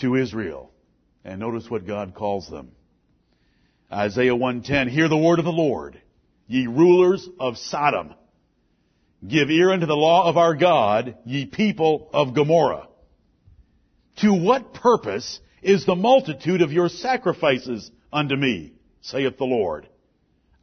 to 0.00 0.16
Israel. 0.16 0.70
And 1.24 1.38
notice 1.38 1.70
what 1.70 1.86
God 1.86 2.14
calls 2.14 2.48
them. 2.48 2.72
Isaiah 3.92 4.34
110, 4.34 4.88
hear 4.88 5.08
the 5.08 5.16
word 5.16 5.38
of 5.38 5.44
the 5.44 5.52
Lord, 5.52 6.00
ye 6.48 6.66
rulers 6.66 7.28
of 7.38 7.56
Sodom. 7.58 8.14
Give 9.26 9.50
ear 9.50 9.70
unto 9.70 9.86
the 9.86 9.94
law 9.94 10.28
of 10.28 10.36
our 10.36 10.56
God, 10.56 11.16
ye 11.24 11.46
people 11.46 12.10
of 12.12 12.34
Gomorrah. 12.34 12.88
To 14.22 14.32
what 14.32 14.74
purpose 14.74 15.38
is 15.62 15.86
the 15.86 15.94
multitude 15.94 16.62
of 16.62 16.72
your 16.72 16.88
sacrifices 16.88 17.88
unto 18.12 18.34
me, 18.34 18.72
saith 19.00 19.38
the 19.38 19.44
Lord? 19.44 19.88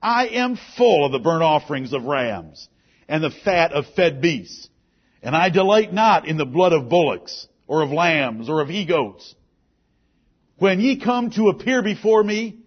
I 0.01 0.27
am 0.27 0.57
full 0.77 1.05
of 1.05 1.11
the 1.11 1.19
burnt 1.19 1.43
offerings 1.43 1.93
of 1.93 2.05
rams, 2.05 2.67
and 3.07 3.23
the 3.23 3.31
fat 3.31 3.73
of 3.73 3.85
fed 3.95 4.21
beasts, 4.21 4.69
and 5.21 5.35
I 5.35 5.49
delight 5.49 5.93
not 5.93 6.27
in 6.27 6.37
the 6.37 6.45
blood 6.45 6.73
of 6.73 6.89
bullocks 6.89 7.47
or 7.67 7.83
of 7.83 7.91
lambs, 7.91 8.49
or 8.49 8.61
of 8.61 8.69
he-goats. 8.69 9.35
When 10.57 10.79
ye 10.79 10.99
come 10.99 11.29
to 11.31 11.49
appear 11.49 11.83
before 11.83 12.23
me, 12.23 12.57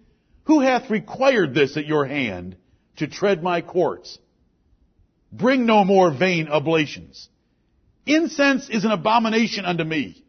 who 0.45 0.61
hath 0.61 0.89
required 0.89 1.53
this 1.53 1.75
at 1.75 1.85
your 1.85 2.05
hand 2.05 2.55
to 2.97 3.07
tread 3.07 3.43
my 3.43 3.61
courts? 3.61 4.17
Bring 5.31 5.65
no 5.65 5.83
more 5.83 6.11
vain 6.11 6.47
oblations. 6.47 7.27
Incense 8.05 8.69
is 8.69 8.85
an 8.85 8.91
abomination 8.91 9.65
unto 9.65 9.83
me. 9.83 10.23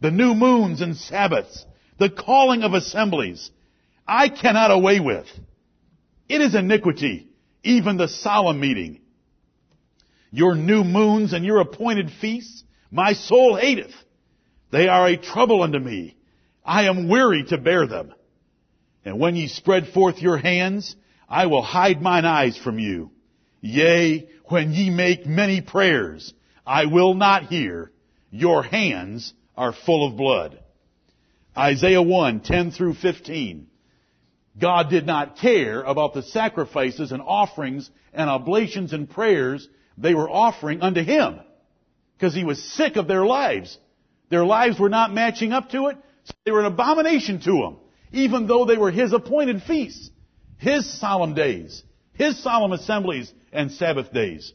The 0.00 0.12
new 0.12 0.34
moons 0.34 0.80
and 0.80 0.96
Sabbaths, 0.96 1.66
the 1.98 2.10
calling 2.10 2.62
of 2.62 2.74
assemblies, 2.74 3.50
I 4.06 4.28
cannot 4.28 4.70
away 4.70 5.00
with. 5.00 5.26
It 6.30 6.40
is 6.42 6.54
iniquity, 6.54 7.26
even 7.64 7.96
the 7.96 8.06
solemn 8.06 8.60
meeting. 8.60 9.00
Your 10.30 10.54
new 10.54 10.84
moons 10.84 11.32
and 11.32 11.44
your 11.44 11.58
appointed 11.60 12.08
feasts, 12.20 12.62
My 12.88 13.14
soul 13.14 13.56
hateth. 13.56 13.92
They 14.70 14.86
are 14.86 15.08
a 15.08 15.16
trouble 15.16 15.64
unto 15.64 15.80
me. 15.80 16.16
I 16.64 16.84
am 16.84 17.08
weary 17.08 17.42
to 17.48 17.58
bear 17.58 17.88
them. 17.88 18.14
And 19.04 19.18
when 19.18 19.34
ye 19.34 19.48
spread 19.48 19.88
forth 19.88 20.22
your 20.22 20.36
hands, 20.36 20.94
I 21.28 21.46
will 21.46 21.62
hide 21.62 22.00
mine 22.00 22.24
eyes 22.24 22.56
from 22.56 22.78
you. 22.78 23.10
Yea, 23.60 24.28
when 24.44 24.72
ye 24.72 24.88
make 24.88 25.26
many 25.26 25.60
prayers, 25.60 26.32
I 26.64 26.86
will 26.86 27.14
not 27.14 27.46
hear. 27.46 27.90
Your 28.30 28.62
hands 28.62 29.34
are 29.56 29.72
full 29.72 30.06
of 30.06 30.16
blood. 30.16 30.60
Isaiah 31.58 32.02
1, 32.02 32.38
10 32.38 32.70
through 32.70 32.94
15. 32.94 33.66
God 34.58 34.90
did 34.90 35.06
not 35.06 35.36
care 35.36 35.82
about 35.82 36.14
the 36.14 36.22
sacrifices 36.22 37.12
and 37.12 37.22
offerings 37.22 37.90
and 38.12 38.28
oblations 38.28 38.92
and 38.92 39.08
prayers 39.08 39.68
they 39.96 40.14
were 40.14 40.28
offering 40.28 40.82
unto 40.82 41.02
Him. 41.02 41.40
Because 42.16 42.34
He 42.34 42.44
was 42.44 42.62
sick 42.62 42.96
of 42.96 43.06
their 43.06 43.24
lives. 43.24 43.78
Their 44.28 44.44
lives 44.44 44.78
were 44.78 44.88
not 44.88 45.12
matching 45.12 45.52
up 45.52 45.70
to 45.70 45.88
it, 45.88 45.98
so 46.24 46.34
they 46.44 46.52
were 46.52 46.60
an 46.60 46.66
abomination 46.66 47.40
to 47.42 47.52
Him. 47.52 47.76
Even 48.12 48.46
though 48.46 48.64
they 48.64 48.76
were 48.76 48.90
His 48.90 49.12
appointed 49.12 49.62
feasts. 49.62 50.10
His 50.58 50.98
solemn 50.98 51.34
days. 51.34 51.82
His 52.12 52.42
solemn 52.42 52.72
assemblies 52.72 53.32
and 53.52 53.70
Sabbath 53.70 54.12
days. 54.12 54.52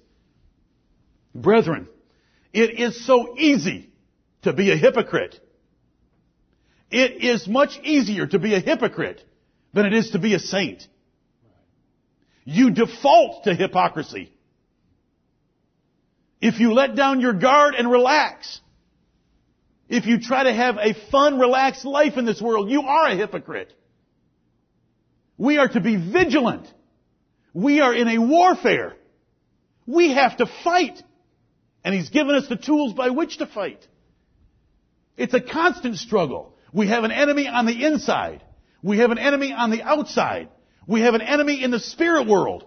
Brethren, 1.33 1.87
it 2.53 2.79
is 2.79 3.05
so 3.05 3.35
easy 3.37 3.89
to 4.43 4.53
be 4.53 4.71
a 4.71 4.77
hypocrite. 4.77 5.39
It 6.91 7.23
is 7.23 7.47
much 7.47 7.79
easier 7.83 8.27
to 8.27 8.39
be 8.39 8.53
a 8.53 8.59
hypocrite 8.59 9.23
than 9.75 9.85
it 9.85 9.93
is 9.93 10.11
to 10.11 10.19
be 10.19 10.33
a 10.33 10.39
saint. 10.39 10.87
You 12.45 12.71
default 12.71 13.43
to 13.43 13.53
hypocrisy. 13.53 14.31
If 16.39 16.59
you 16.59 16.73
let 16.73 16.95
down 16.95 17.19
your 17.19 17.33
guard 17.33 17.75
and 17.75 17.91
relax, 17.91 18.61
if 19.89 20.05
you 20.05 20.19
try 20.19 20.43
to 20.43 20.53
have 20.53 20.77
a 20.77 20.93
fun, 21.11 21.39
relaxed 21.39 21.83
life 21.83 22.17
in 22.17 22.25
this 22.25 22.41
world, 22.41 22.69
you 22.69 22.83
are 22.83 23.09
a 23.09 23.15
hypocrite. 23.15 23.73
We 25.37 25.57
are 25.57 25.67
to 25.67 25.81
be 25.81 25.97
vigilant. 25.97 26.71
We 27.53 27.81
are 27.81 27.93
in 27.93 28.07
a 28.07 28.17
warfare. 28.19 28.95
We 29.85 30.13
have 30.13 30.37
to 30.37 30.45
fight. 30.63 31.03
And 31.83 31.93
He's 31.93 32.09
given 32.09 32.35
us 32.35 32.47
the 32.47 32.55
tools 32.55 32.93
by 32.93 33.09
which 33.09 33.39
to 33.39 33.45
fight. 33.45 33.85
It's 35.17 35.33
a 35.33 35.41
constant 35.41 35.97
struggle. 35.97 36.55
We 36.71 36.87
have 36.87 37.03
an 37.03 37.11
enemy 37.11 37.47
on 37.47 37.65
the 37.65 37.85
inside. 37.85 38.41
We 38.85 38.99
have 38.99 39.09
an 39.09 39.17
enemy 39.17 39.51
on 39.51 39.71
the 39.71 39.81
outside. 39.81 40.47
We 40.85 41.01
have 41.01 41.15
an 41.15 41.21
enemy 41.21 41.63
in 41.63 41.71
the 41.71 41.79
spirit 41.79 42.27
world. 42.27 42.65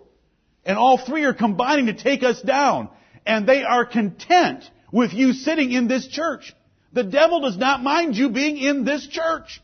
And 0.64 0.76
all 0.76 0.98
three 0.98 1.22
are 1.22 1.32
combining 1.32 1.86
to 1.86 1.92
take 1.94 2.24
us 2.24 2.42
down. 2.42 2.88
And 3.24 3.48
they 3.48 3.62
are 3.62 3.86
content 3.86 4.68
with 4.90 5.12
you 5.12 5.32
sitting 5.32 5.70
in 5.70 5.86
this 5.86 6.08
church. 6.08 6.56
The 6.92 7.04
devil 7.04 7.42
does 7.42 7.56
not 7.56 7.84
mind 7.84 8.16
you 8.16 8.30
being 8.30 8.58
in 8.58 8.84
this 8.84 9.06
church. 9.06 9.62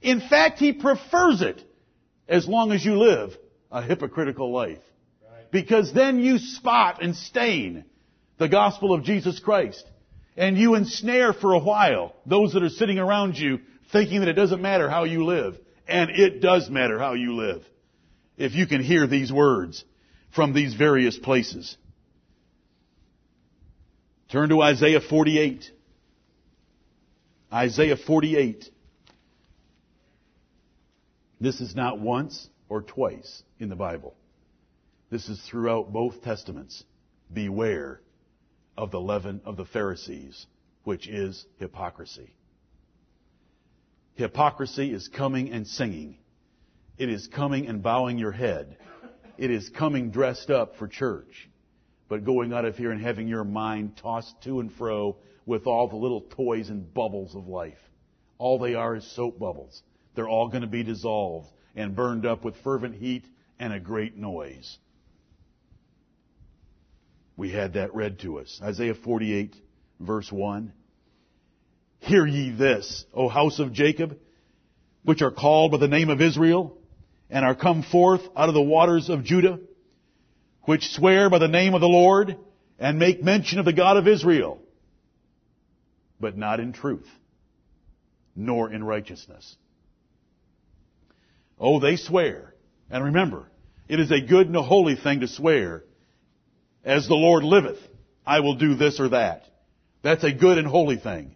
In 0.00 0.20
fact, 0.20 0.58
he 0.58 0.72
prefers 0.72 1.40
it 1.40 1.62
as 2.26 2.48
long 2.48 2.72
as 2.72 2.84
you 2.84 2.98
live 2.98 3.36
a 3.70 3.80
hypocritical 3.80 4.50
life. 4.50 4.82
Because 5.52 5.92
then 5.92 6.18
you 6.18 6.38
spot 6.38 7.00
and 7.00 7.14
stain 7.14 7.84
the 8.38 8.48
gospel 8.48 8.92
of 8.92 9.04
Jesus 9.04 9.38
Christ. 9.38 9.84
And 10.36 10.58
you 10.58 10.74
ensnare 10.74 11.32
for 11.32 11.52
a 11.52 11.60
while 11.60 12.16
those 12.26 12.54
that 12.54 12.64
are 12.64 12.70
sitting 12.70 12.98
around 12.98 13.38
you 13.38 13.60
thinking 13.92 14.18
that 14.18 14.28
it 14.28 14.32
doesn't 14.32 14.60
matter 14.60 14.90
how 14.90 15.04
you 15.04 15.24
live. 15.24 15.56
And 15.86 16.10
it 16.10 16.40
does 16.40 16.70
matter 16.70 16.98
how 16.98 17.14
you 17.14 17.34
live. 17.34 17.62
If 18.36 18.54
you 18.54 18.66
can 18.66 18.82
hear 18.82 19.06
these 19.06 19.32
words 19.32 19.84
from 20.34 20.52
these 20.54 20.74
various 20.74 21.18
places. 21.18 21.76
Turn 24.30 24.48
to 24.48 24.62
Isaiah 24.62 25.00
48. 25.00 25.70
Isaiah 27.52 27.96
48. 27.96 28.70
This 31.38 31.60
is 31.60 31.74
not 31.74 31.98
once 31.98 32.48
or 32.68 32.80
twice 32.80 33.42
in 33.58 33.68
the 33.68 33.76
Bible. 33.76 34.14
This 35.10 35.28
is 35.28 35.38
throughout 35.42 35.92
both 35.92 36.22
Testaments. 36.22 36.82
Beware 37.30 38.00
of 38.78 38.90
the 38.90 39.00
leaven 39.00 39.42
of 39.44 39.56
the 39.58 39.66
Pharisees, 39.66 40.46
which 40.84 41.06
is 41.06 41.44
hypocrisy. 41.58 42.34
Hypocrisy 44.14 44.92
is 44.92 45.08
coming 45.08 45.50
and 45.50 45.66
singing. 45.66 46.18
It 46.98 47.08
is 47.08 47.26
coming 47.26 47.66
and 47.66 47.82
bowing 47.82 48.18
your 48.18 48.32
head. 48.32 48.76
It 49.38 49.50
is 49.50 49.70
coming 49.70 50.10
dressed 50.10 50.50
up 50.50 50.76
for 50.76 50.86
church. 50.86 51.48
But 52.08 52.24
going 52.24 52.52
out 52.52 52.64
of 52.64 52.76
here 52.76 52.90
and 52.90 53.00
having 53.00 53.26
your 53.26 53.44
mind 53.44 53.96
tossed 53.96 54.40
to 54.42 54.60
and 54.60 54.72
fro 54.72 55.16
with 55.46 55.66
all 55.66 55.88
the 55.88 55.96
little 55.96 56.20
toys 56.20 56.68
and 56.68 56.92
bubbles 56.92 57.34
of 57.34 57.48
life. 57.48 57.78
All 58.38 58.58
they 58.58 58.74
are 58.74 58.96
is 58.96 59.10
soap 59.16 59.38
bubbles. 59.38 59.82
They're 60.14 60.28
all 60.28 60.48
going 60.48 60.62
to 60.62 60.68
be 60.68 60.82
dissolved 60.82 61.48
and 61.74 61.96
burned 61.96 62.26
up 62.26 62.44
with 62.44 62.56
fervent 62.62 62.96
heat 62.96 63.24
and 63.58 63.72
a 63.72 63.80
great 63.80 64.16
noise. 64.16 64.78
We 67.36 67.50
had 67.50 67.74
that 67.74 67.94
read 67.94 68.18
to 68.20 68.40
us. 68.40 68.60
Isaiah 68.62 68.94
48 68.94 69.56
verse 70.00 70.30
1. 70.30 70.72
Hear 72.02 72.26
ye 72.26 72.50
this, 72.50 73.04
O 73.14 73.28
house 73.28 73.60
of 73.60 73.72
Jacob, 73.72 74.18
which 75.04 75.22
are 75.22 75.30
called 75.30 75.70
by 75.70 75.78
the 75.78 75.86
name 75.86 76.10
of 76.10 76.20
Israel, 76.20 76.76
and 77.30 77.44
are 77.44 77.54
come 77.54 77.84
forth 77.84 78.22
out 78.36 78.48
of 78.48 78.56
the 78.56 78.60
waters 78.60 79.08
of 79.08 79.22
Judah, 79.22 79.60
which 80.62 80.90
swear 80.90 81.30
by 81.30 81.38
the 81.38 81.46
name 81.46 81.74
of 81.74 81.80
the 81.80 81.86
Lord, 81.86 82.36
and 82.80 82.98
make 82.98 83.22
mention 83.22 83.60
of 83.60 83.64
the 83.64 83.72
God 83.72 83.96
of 83.96 84.08
Israel, 84.08 84.60
but 86.18 86.36
not 86.36 86.58
in 86.58 86.72
truth, 86.72 87.06
nor 88.34 88.72
in 88.72 88.82
righteousness. 88.82 89.56
Oh, 91.56 91.78
they 91.78 91.94
swear. 91.94 92.52
And 92.90 93.04
remember, 93.04 93.48
it 93.86 94.00
is 94.00 94.10
a 94.10 94.20
good 94.20 94.48
and 94.48 94.56
a 94.56 94.62
holy 94.62 94.96
thing 94.96 95.20
to 95.20 95.28
swear, 95.28 95.84
as 96.84 97.06
the 97.06 97.14
Lord 97.14 97.44
liveth, 97.44 97.78
I 98.26 98.40
will 98.40 98.56
do 98.56 98.74
this 98.74 98.98
or 98.98 99.10
that. 99.10 99.44
That's 100.02 100.24
a 100.24 100.32
good 100.32 100.58
and 100.58 100.66
holy 100.66 100.96
thing 100.96 101.31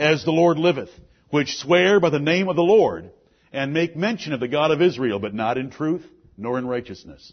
as 0.00 0.24
the 0.24 0.32
Lord 0.32 0.58
liveth, 0.58 0.90
which 1.28 1.58
swear 1.58 2.00
by 2.00 2.10
the 2.10 2.18
name 2.18 2.48
of 2.48 2.56
the 2.56 2.62
Lord, 2.62 3.10
and 3.52 3.74
make 3.74 3.94
mention 3.94 4.32
of 4.32 4.40
the 4.40 4.48
God 4.48 4.70
of 4.70 4.80
Israel, 4.80 5.18
but 5.18 5.34
not 5.34 5.58
in 5.58 5.70
truth, 5.70 6.04
nor 6.36 6.58
in 6.58 6.66
righteousness. 6.66 7.32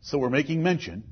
So 0.00 0.18
we're 0.18 0.30
making 0.30 0.62
mention. 0.62 1.04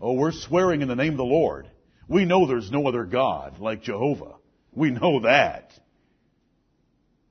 Oh, 0.00 0.14
we're 0.14 0.32
swearing 0.32 0.80
in 0.80 0.88
the 0.88 0.96
name 0.96 1.12
of 1.12 1.18
the 1.18 1.24
Lord. 1.24 1.68
We 2.08 2.24
know 2.24 2.46
there's 2.46 2.70
no 2.70 2.88
other 2.88 3.04
God 3.04 3.58
like 3.58 3.82
Jehovah. 3.82 4.34
We 4.72 4.90
know 4.90 5.20
that. 5.20 5.72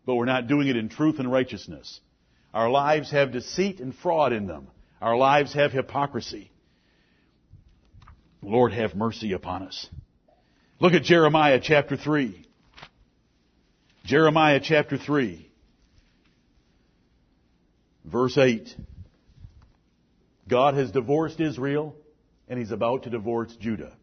But 0.05 0.15
we're 0.15 0.25
not 0.25 0.47
doing 0.47 0.67
it 0.67 0.77
in 0.77 0.89
truth 0.89 1.19
and 1.19 1.31
righteousness. 1.31 1.99
Our 2.53 2.69
lives 2.69 3.11
have 3.11 3.31
deceit 3.31 3.79
and 3.79 3.95
fraud 3.95 4.33
in 4.33 4.45
them. 4.45 4.67
Our 5.01 5.17
lives 5.17 5.53
have 5.53 5.71
hypocrisy. 5.71 6.51
Lord, 8.43 8.71
have 8.73 8.95
mercy 8.95 9.33
upon 9.33 9.63
us. 9.63 9.87
Look 10.81 10.93
at 10.93 11.03
Jeremiah 11.03 11.59
chapter 11.61 11.95
3. 11.95 12.43
Jeremiah 14.03 14.59
chapter 14.59 14.97
3. 14.97 15.47
Verse 18.03 18.35
8. 18.35 18.75
God 20.49 20.73
has 20.73 20.89
divorced 20.89 21.39
Israel 21.39 21.95
and 22.47 22.57
he's 22.57 22.71
about 22.71 23.03
to 23.03 23.11
divorce 23.11 23.55
Judah. 23.57 23.95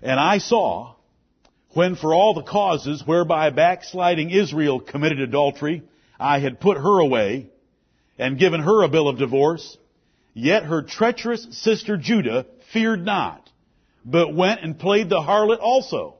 And 0.00 0.18
I 0.18 0.38
saw 0.38 0.94
when 1.74 1.94
for 1.94 2.14
all 2.14 2.32
the 2.32 2.50
causes 2.50 3.02
whereby 3.04 3.50
backsliding 3.50 4.30
Israel 4.30 4.80
committed 4.80 5.20
adultery, 5.20 5.82
I 6.18 6.38
had 6.38 6.58
put 6.58 6.78
her 6.78 7.00
away 7.00 7.50
and 8.16 8.38
given 8.38 8.62
her 8.62 8.82
a 8.82 8.88
bill 8.88 9.08
of 9.08 9.18
divorce, 9.18 9.76
yet 10.32 10.62
her 10.62 10.80
treacherous 10.80 11.48
sister 11.50 11.98
Judah 11.98 12.46
feared 12.72 13.04
not 13.04 13.41
but 14.04 14.34
went 14.34 14.62
and 14.62 14.78
played 14.78 15.08
the 15.08 15.20
harlot 15.20 15.60
also. 15.60 16.16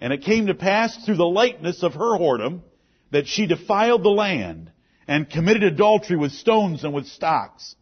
And 0.00 0.12
it 0.12 0.22
came 0.22 0.46
to 0.46 0.54
pass 0.54 1.04
through 1.04 1.16
the 1.16 1.24
lightness 1.24 1.82
of 1.82 1.94
her 1.94 2.18
whoredom 2.18 2.62
that 3.10 3.26
she 3.26 3.46
defiled 3.46 4.02
the 4.02 4.10
land 4.10 4.72
and 5.06 5.28
committed 5.28 5.62
adultery 5.62 6.16
with 6.16 6.32
stones 6.32 6.82
and 6.84 6.92
with 6.92 7.06
stocks. 7.06 7.76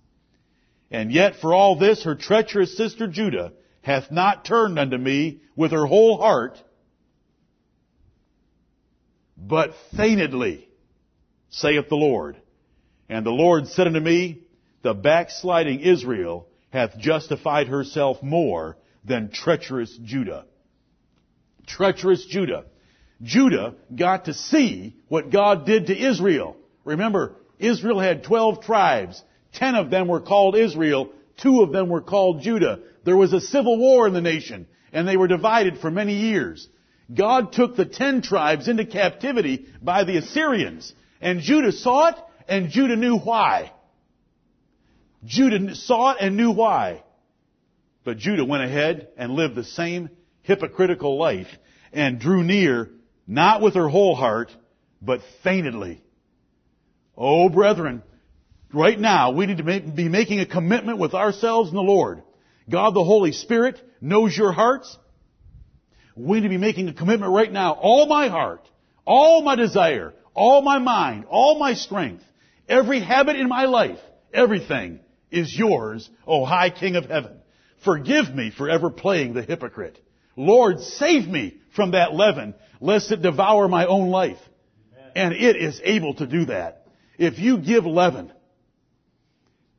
And 0.90 1.12
yet 1.12 1.36
for 1.36 1.54
all 1.54 1.76
this 1.76 2.04
her 2.04 2.14
treacherous 2.14 2.76
sister 2.76 3.06
Judah 3.06 3.52
hath 3.82 4.10
not 4.10 4.44
turned 4.44 4.78
unto 4.78 4.98
me 4.98 5.40
with 5.56 5.70
her 5.70 5.86
whole 5.86 6.18
heart, 6.18 6.58
but 9.36 9.74
feignedly, 9.96 10.68
saith 11.48 11.88
the 11.88 11.96
Lord. 11.96 12.36
And 13.08 13.24
the 13.24 13.30
Lord 13.30 13.68
said 13.68 13.86
unto 13.86 14.00
me, 14.00 14.42
the 14.82 14.94
backsliding 14.94 15.80
Israel 15.80 16.46
hath 16.70 16.98
justified 16.98 17.68
herself 17.68 18.22
more 18.22 18.76
than 19.04 19.30
treacherous 19.30 19.96
Judah. 20.02 20.46
Treacherous 21.66 22.24
Judah. 22.26 22.64
Judah 23.22 23.74
got 23.94 24.26
to 24.26 24.34
see 24.34 24.96
what 25.08 25.30
God 25.30 25.66
did 25.66 25.86
to 25.88 25.98
Israel. 25.98 26.56
Remember, 26.84 27.36
Israel 27.58 28.00
had 28.00 28.24
12 28.24 28.64
tribes. 28.64 29.22
Ten 29.52 29.74
of 29.74 29.90
them 29.90 30.08
were 30.08 30.20
called 30.20 30.56
Israel. 30.56 31.10
Two 31.36 31.62
of 31.62 31.72
them 31.72 31.88
were 31.88 32.00
called 32.00 32.42
Judah. 32.42 32.80
There 33.04 33.16
was 33.16 33.32
a 33.32 33.40
civil 33.40 33.78
war 33.78 34.06
in 34.06 34.14
the 34.14 34.20
nation, 34.20 34.66
and 34.92 35.06
they 35.06 35.16
were 35.16 35.28
divided 35.28 35.78
for 35.78 35.90
many 35.90 36.14
years. 36.14 36.68
God 37.12 37.52
took 37.52 37.76
the 37.76 37.84
ten 37.84 38.22
tribes 38.22 38.68
into 38.68 38.84
captivity 38.84 39.66
by 39.82 40.04
the 40.04 40.16
Assyrians, 40.18 40.92
and 41.20 41.40
Judah 41.40 41.72
saw 41.72 42.08
it, 42.08 42.16
and 42.48 42.70
Judah 42.70 42.96
knew 42.96 43.18
why. 43.18 43.72
Judah 45.24 45.74
saw 45.74 46.12
it 46.12 46.18
and 46.20 46.36
knew 46.36 46.50
why. 46.50 47.02
But 48.04 48.18
Judah 48.18 48.44
went 48.44 48.64
ahead 48.64 49.08
and 49.16 49.32
lived 49.32 49.54
the 49.54 49.64
same 49.64 50.08
hypocritical 50.42 51.18
life 51.18 51.48
and 51.92 52.18
drew 52.18 52.42
near, 52.42 52.90
not 53.26 53.60
with 53.60 53.74
her 53.74 53.88
whole 53.88 54.14
heart, 54.14 54.50
but 55.02 55.20
feignedly. 55.42 56.02
Oh, 57.16 57.48
brethren, 57.48 58.02
right 58.72 58.98
now 58.98 59.32
we 59.32 59.46
need 59.46 59.58
to 59.58 59.80
be 59.80 60.08
making 60.08 60.40
a 60.40 60.46
commitment 60.46 60.98
with 60.98 61.12
ourselves 61.14 61.68
and 61.68 61.76
the 61.76 61.82
Lord. 61.82 62.22
God 62.68 62.94
the 62.94 63.04
Holy 63.04 63.32
Spirit 63.32 63.78
knows 64.00 64.36
your 64.36 64.52
hearts. 64.52 64.96
We 66.16 66.38
need 66.38 66.44
to 66.44 66.48
be 66.48 66.56
making 66.56 66.88
a 66.88 66.94
commitment 66.94 67.32
right 67.32 67.52
now. 67.52 67.72
All 67.72 68.06
my 68.06 68.28
heart, 68.28 68.66
all 69.04 69.42
my 69.42 69.56
desire, 69.56 70.14
all 70.32 70.62
my 70.62 70.78
mind, 70.78 71.26
all 71.28 71.58
my 71.58 71.74
strength, 71.74 72.24
every 72.68 73.00
habit 73.00 73.36
in 73.36 73.48
my 73.48 73.66
life, 73.66 73.98
everything 74.32 75.00
is 75.30 75.56
yours, 75.56 76.08
O 76.26 76.44
high 76.44 76.70
King 76.70 76.96
of 76.96 77.06
heaven. 77.06 77.40
Forgive 77.84 78.34
me 78.34 78.50
for 78.50 78.68
ever 78.68 78.90
playing 78.90 79.32
the 79.32 79.42
hypocrite. 79.42 79.98
Lord, 80.36 80.80
save 80.80 81.26
me 81.26 81.58
from 81.74 81.92
that 81.92 82.14
leaven, 82.14 82.54
lest 82.80 83.10
it 83.10 83.22
devour 83.22 83.68
my 83.68 83.86
own 83.86 84.10
life. 84.10 84.38
And 85.14 85.34
it 85.34 85.56
is 85.56 85.80
able 85.82 86.14
to 86.14 86.26
do 86.26 86.46
that. 86.46 86.86
If 87.18 87.38
you 87.38 87.58
give 87.58 87.84
leaven 87.84 88.32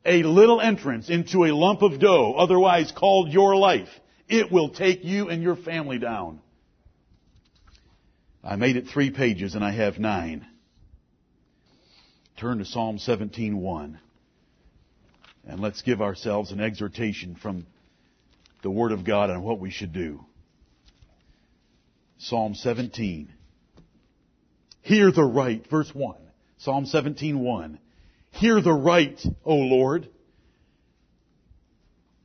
a 0.05 0.23
little 0.23 0.59
entrance 0.59 1.09
into 1.09 1.45
a 1.45 1.53
lump 1.53 1.81
of 1.81 1.99
dough, 1.99 2.33
otherwise 2.37 2.91
called 2.91 3.29
your 3.29 3.55
life, 3.55 3.89
it 4.27 4.51
will 4.51 4.69
take 4.69 5.03
you 5.03 5.29
and 5.29 5.43
your 5.43 5.55
family 5.55 5.99
down. 5.99 6.41
I 8.43 8.55
made 8.55 8.75
it 8.75 8.87
three 8.87 9.11
pages 9.11 9.55
and 9.55 9.63
I 9.63 9.71
have 9.71 9.99
nine. 9.99 10.47
Turn 12.37 12.57
to 12.57 12.65
Psalm 12.65 12.97
17:1 12.97 13.99
and 15.47 15.59
let's 15.59 15.81
give 15.81 16.01
ourselves 16.01 16.51
an 16.51 16.59
exhortation 16.59 17.35
from 17.35 17.65
the 18.61 18.69
Word 18.69 18.91
of 18.91 19.03
God 19.03 19.29
on 19.29 19.43
what 19.43 19.59
we 19.59 19.71
should 19.71 19.93
do. 19.93 20.23
Psalm 22.17 22.53
17. 22.53 23.33
Hear 24.81 25.11
the 25.11 25.23
right, 25.23 25.65
verse 25.69 25.93
1. 25.93 26.15
Psalm 26.57 26.85
17:1. 26.85 27.79
Hear 28.31 28.61
the 28.61 28.73
right, 28.73 29.19
O 29.43 29.55
Lord. 29.55 30.07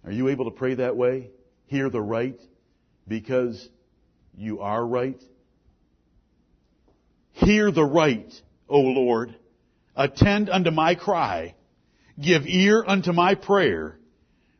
Are 0.04 0.12
you 0.12 0.28
able 0.28 0.44
to 0.44 0.50
pray 0.50 0.74
that 0.74 0.96
way? 0.96 1.30
Hear 1.66 1.90
the 1.90 2.02
right 2.02 2.38
because 3.08 3.68
you 4.36 4.60
are 4.60 4.86
right? 4.86 5.20
Hear 7.32 7.70
the 7.70 7.84
right, 7.84 8.32
O 8.68 8.78
Lord. 8.78 9.34
Attend 9.96 10.48
unto 10.48 10.70
my 10.70 10.94
cry. 10.94 11.55
Give 12.20 12.46
ear 12.46 12.82
unto 12.86 13.12
my 13.12 13.34
prayer 13.34 13.98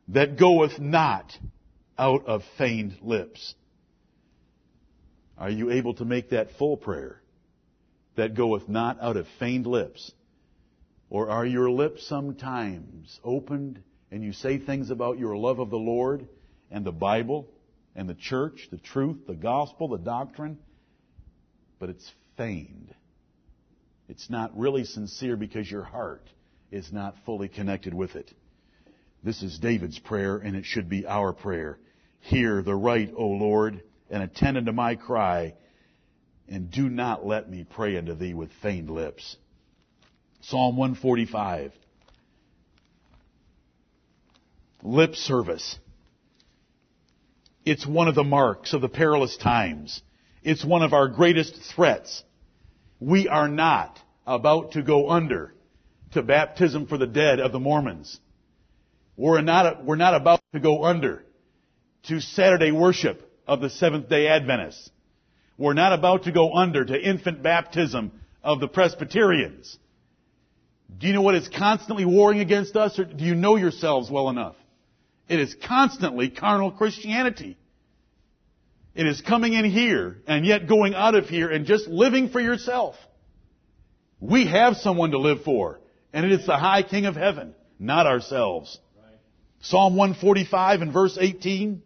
that 0.09 0.39
goeth 0.39 0.79
not 0.79 1.37
out 1.99 2.27
of 2.27 2.43
feigned 2.59 2.99
lips. 3.01 3.55
Are 5.39 5.51
you 5.51 5.71
able 5.71 5.95
to 5.95 6.05
make 6.05 6.31
that 6.31 6.53
full 6.59 6.77
prayer 6.77 7.23
that 8.17 8.35
goeth 8.35 8.69
not 8.69 8.99
out 9.01 9.17
of 9.17 9.27
feigned 9.39 9.67
lips? 9.67 10.13
Or 11.09 11.31
are 11.31 11.47
your 11.47 11.71
lips 11.71 12.07
sometimes 12.07 13.19
opened 13.25 13.83
and 14.11 14.23
you 14.23 14.33
say 14.33 14.59
things 14.59 14.91
about 14.91 15.19
your 15.19 15.37
love 15.37 15.59
of 15.59 15.71
the 15.71 15.79
Lord 15.79 16.29
and 16.71 16.85
the 16.85 16.93
Bible 16.93 17.49
and 17.95 18.09
the 18.09 18.15
church, 18.15 18.69
the 18.71 18.79
truth, 18.79 19.27
the 19.27 19.35
gospel, 19.35 19.89
the 19.89 19.99
doctrine, 19.99 20.59
but 21.79 21.89
it's 21.89 22.11
feigned. 22.37 22.95
It's 24.09 24.29
not 24.29 24.57
really 24.59 24.85
sincere 24.85 25.37
because 25.37 25.71
your 25.71 25.83
heart 25.83 26.29
is 26.71 26.93
not 26.93 27.17
fully 27.25 27.49
connected 27.49 27.95
with 27.95 28.17
it. 28.17 28.33
This 29.23 29.43
is 29.43 29.59
David's 29.59 29.99
prayer 29.99 30.37
and 30.37 30.57
it 30.57 30.65
should 30.65 30.89
be 30.89 31.07
our 31.07 31.33
prayer. 31.33 31.79
Hear 32.21 32.63
the 32.63 32.75
right, 32.75 33.13
O 33.17 33.27
Lord, 33.27 33.83
and 34.11 34.23
attend 34.23 34.57
unto 34.57 34.73
my 34.73 34.95
cry, 34.97 35.55
and 36.49 36.71
do 36.71 36.89
not 36.89 37.27
let 37.27 37.51
me 37.51 37.65
pray 37.69 37.97
unto 37.97 38.15
thee 38.15 38.35
with 38.35 38.51
feigned 38.63 38.91
lips. 38.91 39.37
Psalm 40.43 40.77
145. 40.77 41.73
Lip 44.83 45.15
service. 45.17 45.79
It's 47.65 47.87
one 47.87 48.07
of 48.07 48.15
the 48.15 48.25
marks 48.25 48.73
of 48.73 48.81
the 48.81 48.89
perilous 48.89 49.37
times. 49.37 50.01
It's 50.45 50.65
one 50.65 50.83
of 50.83 50.93
our 50.93 51.09
greatest 51.09 51.57
threats. 51.75 52.23
We 53.01 53.27
are 53.27 53.49
not 53.49 53.99
about 54.25 54.73
to 54.73 54.83
go 54.83 55.11
under 55.11 55.53
to 56.17 56.23
baptism 56.23 56.87
for 56.87 56.99
the 56.99 57.07
dead 57.07 57.41
of 57.41 57.53
the 57.53 57.61
Mormons. 57.61 58.19
We're 59.17 59.43
not, 59.43 59.85
we're 59.85 59.97
not 59.97 60.15
about 60.15 60.41
to 60.53 60.61
go 60.61 60.85
under 60.85 61.23
to 62.05 62.21
Saturday 62.21 62.73
worship 62.73 63.23
of 63.47 63.61
the 63.61 63.71
Seventh 63.71 64.09
day 64.09 64.27
Adventists. 64.27 64.91
We're 65.59 65.75
not 65.75 65.93
about 65.93 66.25
to 66.25 66.33
go 66.33 66.55
under 66.55 66.85
to 66.85 66.99
infant 66.99 67.43
baptism 67.43 68.13
of 68.43 68.61
the 68.61 68.69
Presbyterians. 68.69 69.79
Do 70.99 71.07
you 71.07 71.13
know 71.13 71.23
what 71.23 71.35
is 71.35 71.49
constantly 71.49 72.05
warring 72.05 72.41
against 72.41 72.77
us, 72.77 72.99
or 72.99 73.05
do 73.05 73.25
you 73.25 73.35
know 73.35 73.57
yourselves 73.57 74.11
well 74.11 74.31
enough? 74.31 74.57
It 75.29 75.41
is 75.41 75.55
constantly 75.67 76.31
carnal 76.31 76.71
Christianity. 76.71 77.59
It 78.95 79.07
is 79.07 79.21
coming 79.21 79.53
in 79.53 79.65
here 79.67 80.17
and 80.27 80.47
yet 80.47 80.67
going 80.67 80.95
out 80.95 81.15
of 81.15 81.29
here 81.29 81.51
and 81.51 81.67
just 81.67 81.89
living 81.89 82.31
for 82.31 82.41
yourself. 82.41 82.95
We 84.21 84.47
have 84.47 84.77
someone 84.77 85.11
to 85.11 85.19
live 85.19 85.43
for. 85.43 85.81
And 86.17 86.25
it 86.25 86.33
is 86.33 86.47
the 86.47 86.57
high 86.57 86.83
King 86.83 87.05
of 87.05 87.15
heaven, 87.15 87.55
not 87.79 88.07
ourselves. 88.07 88.79
Right. 88.97 89.19
Psalm 89.61 89.97
145 89.97 90.81
and 90.81 90.91
verse 90.91 91.19
18. 91.21 91.83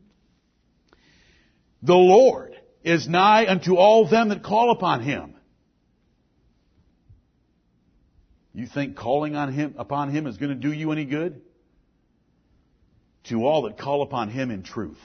The 1.82 1.96
Lord 1.96 2.54
is 2.84 3.08
nigh 3.08 3.48
unto 3.48 3.74
all 3.74 4.08
them 4.08 4.28
that 4.28 4.44
call 4.44 4.70
upon 4.70 5.02
Him. 5.02 5.34
You 8.54 8.68
think 8.68 8.94
calling 8.94 9.34
on 9.34 9.52
Him, 9.52 9.74
upon 9.76 10.14
Him 10.14 10.28
is 10.28 10.36
going 10.36 10.50
to 10.50 10.54
do 10.54 10.72
you 10.72 10.92
any 10.92 11.06
good? 11.06 11.42
To 13.30 13.44
all 13.44 13.62
that 13.62 13.78
call 13.78 14.02
upon 14.02 14.30
Him 14.30 14.52
in 14.52 14.62
truth. 14.62 14.98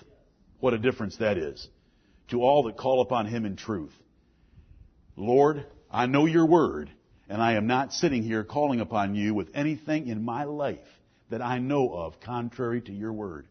What 0.59 0.75
a 0.75 0.77
difference 0.77 1.17
that 1.17 1.39
is. 1.39 1.67
To 2.27 2.43
all 2.43 2.61
that 2.65 2.77
call 2.77 3.01
upon 3.01 3.25
Him 3.25 3.47
in 3.47 3.55
truth. 3.55 3.93
Lord, 5.15 5.65
I 5.89 6.05
know 6.05 6.27
your 6.27 6.45
word, 6.45 6.91
and 7.29 7.41
I 7.41 7.53
am 7.53 7.67
not 7.67 7.93
sitting 7.93 8.23
here 8.23 8.43
calling 8.43 8.79
upon 8.79 9.15
you 9.15 9.33
with 9.33 9.49
anything 9.53 10.07
in 10.07 10.23
my 10.23 10.43
life 10.43 10.79
that 11.29 11.41
I 11.41 11.59
know 11.59 11.91
of 11.93 12.19
contrary 12.19 12.81
to 12.81 12.93
your 12.93 13.13
word. 13.13 13.47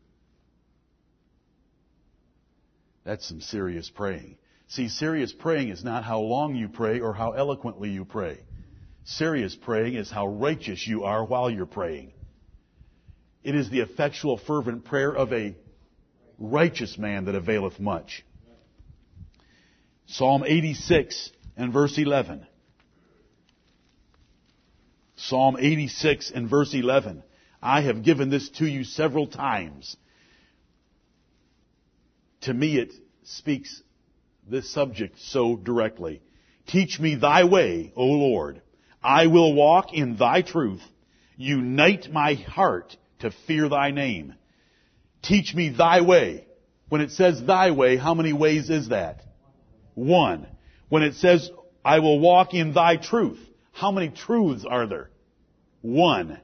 That's 3.04 3.26
some 3.26 3.40
serious 3.40 3.90
praying. 3.90 4.38
See, 4.68 4.88
serious 4.88 5.32
praying 5.32 5.68
is 5.68 5.84
not 5.84 6.04
how 6.04 6.20
long 6.20 6.54
you 6.54 6.68
pray 6.68 7.00
or 7.00 7.12
how 7.12 7.32
eloquently 7.32 7.90
you 7.90 8.04
pray. 8.04 8.38
Serious 9.04 9.54
praying 9.54 9.94
is 9.94 10.10
how 10.10 10.26
righteous 10.26 10.86
you 10.86 11.04
are 11.04 11.24
while 11.24 11.50
you're 11.50 11.66
praying. 11.66 12.12
It 13.42 13.54
is 13.54 13.68
the 13.68 13.80
effectual, 13.80 14.38
fervent 14.38 14.86
prayer 14.86 15.14
of 15.14 15.32
a 15.32 15.54
righteous 16.38 16.96
man 16.96 17.26
that 17.26 17.34
availeth 17.34 17.78
much. 17.78 18.24
Psalm 20.06 20.44
86 20.46 21.30
and 21.56 21.72
verse 21.72 21.98
11. 21.98 22.46
Psalm 25.16 25.56
86 25.58 26.30
and 26.34 26.48
verse 26.48 26.74
11. 26.74 27.22
I 27.62 27.82
have 27.82 28.02
given 28.02 28.30
this 28.30 28.48
to 28.50 28.66
you 28.66 28.84
several 28.84 29.26
times. 29.26 29.96
To 32.42 32.52
me 32.52 32.76
it 32.76 32.92
speaks 33.22 33.82
this 34.48 34.70
subject 34.70 35.18
so 35.18 35.56
directly. 35.56 36.20
Teach 36.66 37.00
me 37.00 37.14
thy 37.14 37.44
way, 37.44 37.92
O 37.96 38.04
Lord. 38.04 38.60
I 39.02 39.26
will 39.26 39.54
walk 39.54 39.92
in 39.92 40.16
thy 40.16 40.42
truth. 40.42 40.82
Unite 41.36 42.10
my 42.12 42.34
heart 42.34 42.96
to 43.20 43.30
fear 43.46 43.68
thy 43.68 43.90
name. 43.90 44.34
Teach 45.22 45.54
me 45.54 45.70
thy 45.70 46.00
way. 46.02 46.46
When 46.88 47.00
it 47.00 47.10
says 47.10 47.42
thy 47.42 47.70
way, 47.70 47.96
how 47.96 48.14
many 48.14 48.32
ways 48.32 48.70
is 48.70 48.90
that? 48.90 49.22
One. 49.94 50.46
When 50.88 51.02
it 51.02 51.14
says, 51.14 51.50
I 51.84 52.00
will 52.00 52.20
walk 52.20 52.54
in 52.54 52.72
thy 52.72 52.96
truth, 52.96 53.40
how 53.74 53.90
many 53.90 54.08
truths 54.08 54.64
are 54.64 54.86
there? 54.86 55.10
One. 55.82 56.40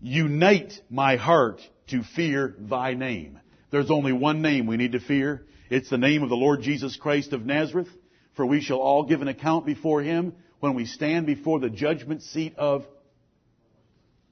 Unite 0.00 0.72
my 0.88 1.16
heart 1.16 1.60
to 1.88 2.02
fear 2.02 2.54
thy 2.58 2.94
name. 2.94 3.38
There's 3.70 3.90
only 3.90 4.12
one 4.12 4.40
name 4.40 4.66
we 4.66 4.76
need 4.76 4.92
to 4.92 5.00
fear. 5.00 5.44
It's 5.68 5.90
the 5.90 5.98
name 5.98 6.22
of 6.22 6.28
the 6.28 6.36
Lord 6.36 6.62
Jesus 6.62 6.96
Christ 6.96 7.32
of 7.32 7.44
Nazareth. 7.44 7.88
For 8.34 8.46
we 8.46 8.62
shall 8.62 8.78
all 8.78 9.04
give 9.04 9.20
an 9.20 9.28
account 9.28 9.66
before 9.66 10.02
him 10.02 10.34
when 10.60 10.74
we 10.74 10.86
stand 10.86 11.26
before 11.26 11.60
the 11.60 11.68
judgment 11.68 12.22
seat 12.22 12.54
of 12.56 12.86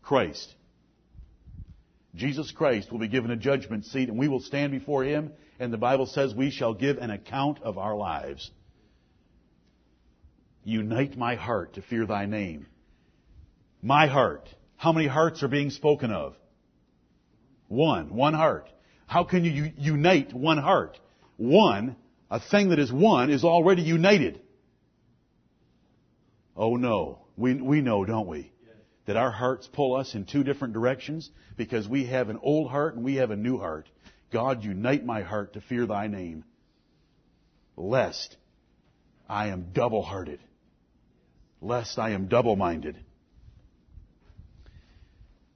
Christ. 0.01 0.55
Jesus 2.15 2.51
Christ 2.51 2.91
will 2.91 2.99
be 2.99 3.09
given 3.09 3.31
a 3.31 3.37
judgment 3.37 3.85
seat 3.85 4.09
and 4.09 4.19
we 4.19 4.29
will 4.29 4.41
stand 4.41 4.73
before 4.73 5.05
Him 5.05 5.33
and 5.59 5.73
the 5.73 5.79
Bible 5.79 6.07
says 6.07 6.35
we 6.35 6.51
shall 6.51 6.75
give 6.75 6.99
an 6.99 7.11
account 7.11 7.61
of 7.63 7.79
our 7.79 7.97
lives. 7.97 8.51
Unite 10.65 11.17
my 11.17 11.35
heart 11.35 11.75
to 11.75 11.83
fear 11.83 12.07
thy 12.07 12.27
name. 12.27 12.67
My 13.83 14.07
heart. 14.07 14.49
How 14.77 14.93
many 14.93 15.07
hearts 15.07 15.43
are 15.43 15.49
being 15.49 15.71
spoken 15.71 16.11
of? 16.11 16.35
One. 17.69 18.15
One 18.15 18.35
heart. 18.35 18.69
How 19.07 19.25
can 19.25 19.45
you 19.45 19.73
unite 19.77 20.33
one 20.33 20.59
heart? 20.59 20.99
One, 21.37 21.97
a 22.31 22.39
thing 22.39 22.69
that 22.71 22.79
is 22.79 22.93
one, 22.93 23.31
is 23.31 23.45
already 23.45 23.83
united. 23.83 24.41
Oh 26.57 26.77
no. 26.77 27.21
We, 27.37 27.55
we 27.55 27.81
know, 27.81 28.05
don't 28.05 28.29
we? 28.29 28.53
That 29.07 29.17
our 29.17 29.31
hearts 29.31 29.67
pull 29.67 29.97
us 29.97 30.15
in 30.15 30.27
two 30.27 30.45
different 30.45 30.75
directions 30.75 31.31
because 31.57 31.89
we 31.89 32.07
have 32.07 32.29
an 32.29 32.39
old 32.43 32.71
heart 32.71 32.95
and 32.95 33.05
we 33.05 33.17
have 33.17 33.31
a 33.31 33.37
new 33.37 33.59
heart. 33.59 33.89
God, 34.31 34.63
unite 34.63 35.05
my 35.05 35.23
heart 35.23 35.55
to 35.55 35.61
fear 35.61 35.87
thy 35.87 36.07
name, 36.07 36.45
lest 37.77 38.37
I 39.29 39.49
am 39.49 39.71
double 39.73 40.03
hearted, 40.03 40.41
lest 41.61 41.99
I 41.99 42.11
am 42.11 42.29
double 42.29 42.57
minded. 42.57 42.97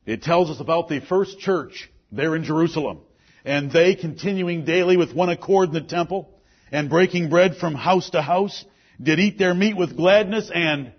It 0.07 0.23
tells 0.23 0.51
us 0.51 0.61
about 0.61 0.89
the 0.89 1.01
first 1.01 1.39
church 1.39 1.91
there 2.13 2.37
in 2.37 2.45
Jerusalem. 2.45 3.01
And 3.45 3.71
they 3.71 3.95
continuing 3.95 4.65
daily 4.65 4.97
with 4.97 5.15
one 5.15 5.29
accord 5.29 5.69
in 5.69 5.75
the 5.75 5.81
temple 5.81 6.31
and 6.73 6.91
breaking 6.91 7.29
bread 7.31 7.57
from 7.57 7.75
house 7.75 8.11
to 8.11 8.23
house 8.23 8.65
did 9.03 9.19
eat 9.19 9.39
their 9.39 9.55
meat 9.55 9.77
with 9.77 9.97
gladness 9.97 10.51
and 10.55 10.93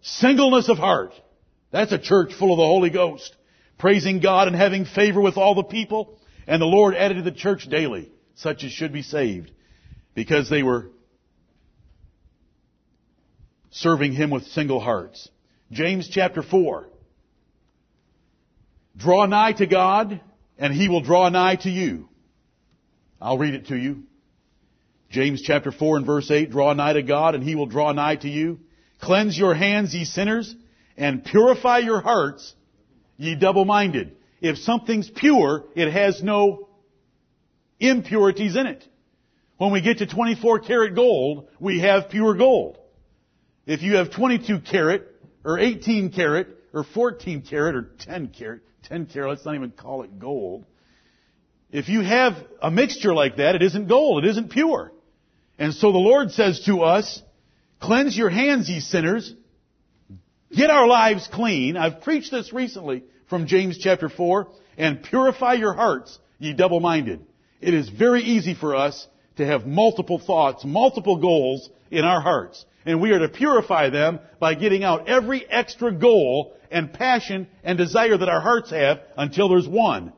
singleness 0.00 0.68
of 0.68 0.78
heart. 0.78 1.12
That's 1.70 1.92
a 1.92 1.98
church 1.98 2.32
full 2.34 2.52
of 2.52 2.58
the 2.58 2.64
Holy 2.64 2.90
Ghost, 2.90 3.34
praising 3.78 4.20
God 4.20 4.48
and 4.48 4.56
having 4.56 4.84
favor 4.84 5.20
with 5.20 5.36
all 5.36 5.54
the 5.54 5.64
people. 5.64 6.18
And 6.46 6.62
the 6.62 6.66
Lord 6.66 6.94
added 6.94 7.14
to 7.14 7.22
the 7.22 7.32
church 7.32 7.68
daily 7.68 8.10
such 8.36 8.64
as 8.64 8.70
should 8.70 8.92
be 8.92 9.02
saved 9.02 9.50
because 10.14 10.48
they 10.48 10.62
were 10.62 10.90
serving 13.70 14.12
Him 14.12 14.30
with 14.30 14.44
single 14.48 14.80
hearts. 14.80 15.28
James 15.70 16.08
chapter 16.08 16.42
4. 16.42 16.88
Draw 18.96 19.26
nigh 19.26 19.52
to 19.52 19.66
God, 19.66 20.20
and 20.58 20.74
He 20.74 20.88
will 20.88 21.02
draw 21.02 21.28
nigh 21.28 21.56
to 21.56 21.70
you. 21.70 22.08
I'll 23.20 23.38
read 23.38 23.54
it 23.54 23.66
to 23.68 23.76
you. 23.76 24.04
James 25.10 25.42
chapter 25.42 25.72
4 25.72 25.98
and 25.98 26.06
verse 26.06 26.30
8, 26.30 26.50
draw 26.50 26.72
nigh 26.72 26.92
to 26.94 27.02
God, 27.02 27.34
and 27.34 27.42
He 27.42 27.54
will 27.54 27.66
draw 27.66 27.92
nigh 27.92 28.16
to 28.16 28.28
you. 28.28 28.60
Cleanse 29.00 29.38
your 29.38 29.54
hands, 29.54 29.94
ye 29.94 30.04
sinners, 30.04 30.54
and 30.96 31.24
purify 31.24 31.78
your 31.78 32.00
hearts, 32.00 32.54
ye 33.16 33.34
double-minded. 33.34 34.16
If 34.40 34.58
something's 34.58 35.08
pure, 35.08 35.64
it 35.74 35.92
has 35.92 36.22
no 36.22 36.68
impurities 37.80 38.56
in 38.56 38.66
it. 38.66 38.84
When 39.56 39.72
we 39.72 39.80
get 39.80 39.98
to 39.98 40.06
24 40.06 40.60
karat 40.60 40.94
gold, 40.94 41.48
we 41.58 41.80
have 41.80 42.10
pure 42.10 42.34
gold. 42.34 42.78
If 43.68 43.82
you 43.82 43.96
have 43.96 44.10
22 44.10 44.60
karat, 44.60 45.06
or 45.44 45.58
18 45.58 46.10
karat, 46.12 46.48
or 46.72 46.84
14 46.84 47.42
karat, 47.42 47.74
or 47.74 47.90
10 47.98 48.28
karat, 48.28 48.62
10 48.84 49.06
karat, 49.06 49.28
let's 49.28 49.44
not 49.44 49.56
even 49.56 49.72
call 49.72 50.04
it 50.04 50.18
gold. 50.18 50.64
If 51.70 51.90
you 51.90 52.00
have 52.00 52.32
a 52.62 52.70
mixture 52.70 53.12
like 53.12 53.36
that, 53.36 53.56
it 53.56 53.62
isn't 53.62 53.86
gold, 53.86 54.24
it 54.24 54.30
isn't 54.30 54.52
pure. 54.52 54.90
And 55.58 55.74
so 55.74 55.92
the 55.92 55.98
Lord 55.98 56.30
says 56.30 56.62
to 56.64 56.80
us, 56.80 57.22
cleanse 57.78 58.16
your 58.16 58.30
hands, 58.30 58.70
ye 58.70 58.80
sinners. 58.80 59.34
Get 60.50 60.70
our 60.70 60.86
lives 60.86 61.28
clean. 61.30 61.76
I've 61.76 62.00
preached 62.00 62.30
this 62.30 62.54
recently 62.54 63.04
from 63.28 63.46
James 63.46 63.76
chapter 63.76 64.08
4. 64.08 64.48
And 64.78 65.02
purify 65.02 65.54
your 65.54 65.74
hearts, 65.74 66.18
ye 66.38 66.54
double-minded. 66.54 67.20
It 67.60 67.74
is 67.74 67.90
very 67.90 68.22
easy 68.22 68.54
for 68.54 68.74
us 68.74 69.06
to 69.38 69.46
have 69.46 69.66
multiple 69.66 70.18
thoughts, 70.18 70.64
multiple 70.64 71.16
goals 71.16 71.68
in 71.90 72.04
our 72.04 72.20
hearts. 72.20 72.64
And 72.84 73.00
we 73.00 73.10
are 73.12 73.18
to 73.18 73.28
purify 73.28 73.90
them 73.90 74.20
by 74.38 74.54
getting 74.54 74.84
out 74.84 75.08
every 75.08 75.48
extra 75.48 75.92
goal 75.92 76.56
and 76.70 76.92
passion 76.92 77.48
and 77.64 77.76
desire 77.76 78.16
that 78.16 78.28
our 78.28 78.40
hearts 78.40 78.70
have 78.70 79.00
until 79.16 79.48
there's 79.48 79.68
one. 79.68 80.12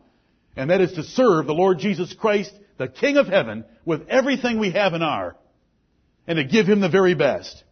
And 0.57 0.71
that 0.71 0.81
is 0.81 0.93
to 0.93 1.05
serve 1.05 1.47
the 1.47 1.55
Lord 1.55 1.79
Jesus 1.79 2.13
Christ, 2.13 2.53
the 2.77 2.89
King 2.89 3.17
of 3.17 3.29
heaven, 3.29 3.65
with 3.85 4.09
everything 4.09 4.59
we 4.59 4.73
have 4.73 4.93
and 4.93 5.05
are. 5.05 5.37
And 6.27 6.37
to 6.37 6.45
give 6.45 6.67
Him 6.67 6.81
the 6.81 6.89
very 6.89 7.15
best. 7.15 7.65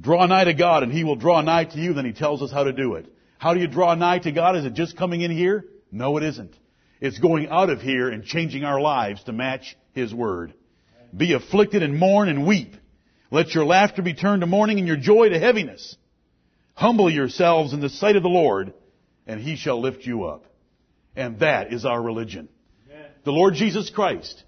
Draw 0.00 0.26
nigh 0.26 0.44
to 0.44 0.54
God 0.54 0.82
and 0.82 0.92
He 0.92 1.04
will 1.04 1.16
draw 1.16 1.40
nigh 1.40 1.64
to 1.64 1.78
you, 1.78 1.94
then 1.94 2.04
He 2.04 2.12
tells 2.12 2.42
us 2.42 2.52
how 2.52 2.64
to 2.64 2.72
do 2.72 2.94
it. 2.94 3.12
How 3.38 3.54
do 3.54 3.60
you 3.60 3.68
draw 3.68 3.94
nigh 3.94 4.18
to 4.20 4.32
God? 4.32 4.56
Is 4.56 4.64
it 4.64 4.74
just 4.74 4.96
coming 4.96 5.20
in 5.20 5.30
here? 5.30 5.64
No, 5.90 6.16
it 6.16 6.24
isn't. 6.24 6.54
It's 7.00 7.18
going 7.18 7.48
out 7.48 7.70
of 7.70 7.80
here 7.80 8.08
and 8.08 8.24
changing 8.24 8.64
our 8.64 8.80
lives 8.80 9.22
to 9.24 9.32
match 9.32 9.76
His 9.92 10.12
Word. 10.12 10.52
Be 11.16 11.32
afflicted 11.32 11.82
and 11.82 11.98
mourn 11.98 12.28
and 12.28 12.46
weep. 12.46 12.74
Let 13.30 13.54
your 13.54 13.64
laughter 13.64 14.02
be 14.02 14.14
turned 14.14 14.40
to 14.40 14.46
mourning 14.46 14.78
and 14.78 14.88
your 14.88 14.96
joy 14.96 15.28
to 15.28 15.38
heaviness. 15.38 15.96
Humble 16.74 17.10
yourselves 17.10 17.72
in 17.72 17.80
the 17.80 17.88
sight 17.88 18.16
of 18.16 18.22
the 18.22 18.28
Lord, 18.28 18.72
and 19.26 19.40
He 19.40 19.56
shall 19.56 19.80
lift 19.80 20.06
you 20.06 20.24
up. 20.24 20.44
And 21.14 21.40
that 21.40 21.72
is 21.72 21.84
our 21.84 22.00
religion. 22.00 22.48
Amen. 22.88 23.10
The 23.24 23.32
Lord 23.32 23.54
Jesus 23.54 23.90
Christ 23.90 24.42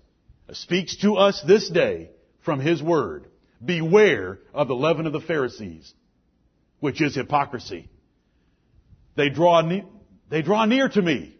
speaks 0.52 0.96
to 0.98 1.16
us 1.16 1.42
this 1.46 1.68
day 1.68 2.10
from 2.44 2.60
His 2.60 2.82
Word. 2.82 3.26
Beware 3.64 4.38
of 4.54 4.68
the 4.68 4.74
leaven 4.74 5.06
of 5.06 5.12
the 5.12 5.20
Pharisees, 5.20 5.92
which 6.80 7.00
is 7.02 7.14
hypocrisy. 7.14 7.88
They 9.16 9.28
draw, 9.28 9.60
ne- 9.60 9.84
they 10.30 10.42
draw 10.42 10.64
near 10.64 10.88
to 10.88 11.02
me 11.02 11.36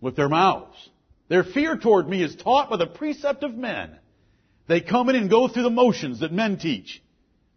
with 0.00 0.16
their 0.16 0.28
mouths. 0.28 0.90
Their 1.28 1.44
fear 1.44 1.76
toward 1.76 2.08
me 2.08 2.22
is 2.22 2.36
taught 2.36 2.70
by 2.70 2.76
the 2.76 2.86
precept 2.86 3.42
of 3.42 3.54
men. 3.54 3.98
They 4.66 4.80
come 4.80 5.08
in 5.08 5.16
and 5.16 5.30
go 5.30 5.48
through 5.48 5.62
the 5.64 5.70
motions 5.70 6.20
that 6.20 6.32
men 6.32 6.58
teach, 6.58 7.02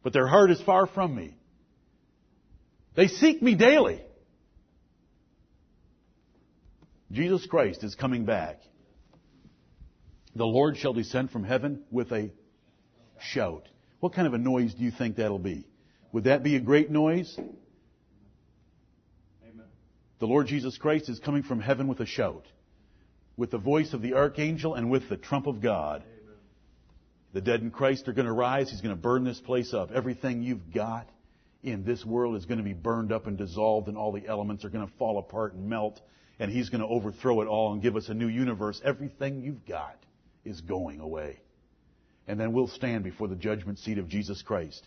but 0.04 0.14
their 0.14 0.28
heart 0.28 0.52
is 0.52 0.62
far 0.62 0.88
from 0.88 1.16
me. 1.16 1.36
They 2.96 3.08
seek 3.08 3.42
me 3.42 3.56
daily. 3.56 4.02
Jesus 7.12 7.46
Christ 7.46 7.84
is 7.84 7.96
coming 7.96 8.26
back. 8.26 8.60
The 10.36 10.46
Lord 10.46 10.78
shall 10.78 10.94
descend 10.94 11.32
from 11.32 11.44
heaven 11.44 11.84
with 11.92 12.12
a 12.12 12.32
shout. 13.20 13.68
What 14.00 14.14
kind 14.14 14.28
of 14.28 14.34
a 14.34 14.38
noise 14.38 14.74
do 14.74 14.84
you 14.84 14.92
think 14.92 15.16
that'll 15.16 15.40
be? 15.40 15.66
Would 16.12 16.26
that 16.26 16.44
be 16.44 16.56
a 16.56 16.60
great 16.60 16.92
noise? 16.92 17.38
The 20.20 20.28
Lord 20.28 20.47
Jesus 20.47 20.78
Christ 20.78 21.09
is 21.09 21.20
coming 21.20 21.43
from 21.43 21.59
heaven 21.59 21.88
with 21.88 21.99
a 21.99 22.05
shout, 22.05 22.45
with 23.36 23.51
the 23.51 23.57
voice 23.57 23.93
of 23.93 24.01
the 24.01 24.15
archangel 24.15 24.76
and 24.76 24.89
with 24.89 25.09
the 25.09 25.18
trump 25.18 25.47
of 25.47 25.61
God. 25.61 26.01
Amen. 26.01 26.36
The 27.34 27.41
dead 27.41 27.61
in 27.61 27.72
Christ 27.72 28.07
are 28.07 28.13
going 28.13 28.26
to 28.26 28.34
rise. 28.34 28.70
He's 28.70 28.82
going 28.82 28.95
to 28.95 29.01
burn 29.01 29.24
this 29.24 29.39
place 29.39 29.74
up. 29.74 29.91
Everything 29.91 30.41
you've 30.41 30.74
got 30.74 31.07
in 31.63 31.84
this 31.84 32.03
world 32.05 32.36
is 32.36 32.45
going 32.45 32.57
to 32.57 32.63
be 32.63 32.74
burned 32.74 33.11
up 33.11 33.28
and 33.28 33.38
dissolved, 33.38 33.88
and 33.88 33.97
all 33.97 34.11
the 34.11 34.28
elements 34.28 34.65
are 34.65 34.70
going 34.70 34.88
to 34.88 34.93
fall 34.97 35.20
apart 35.20 35.53
and 35.53 35.70
melt, 35.70 36.01
and 36.39 36.51
He's 36.51 36.70
going 36.70 36.82
to 36.82 36.88
overthrow 36.88 37.41
it 37.41 37.47
all 37.47 37.74
and 37.74 37.82
give 37.82 37.95
us 37.95 38.09
a 38.09 38.13
new 38.13 38.28
universe. 38.28 38.82
Everything 38.84 39.41
you've 39.41 39.65
got 39.65 39.97
is 40.43 40.61
going 40.61 40.99
away 40.99 41.41
and 42.28 42.39
then 42.39 42.51
we'll 42.51 42.68
stand 42.68 43.03
before 43.03 43.28
the 43.28 43.36
judgment 43.36 43.80
seat 43.80 43.97
of 43.97 44.09
Jesus 44.09 44.41
Christ. 44.41 44.86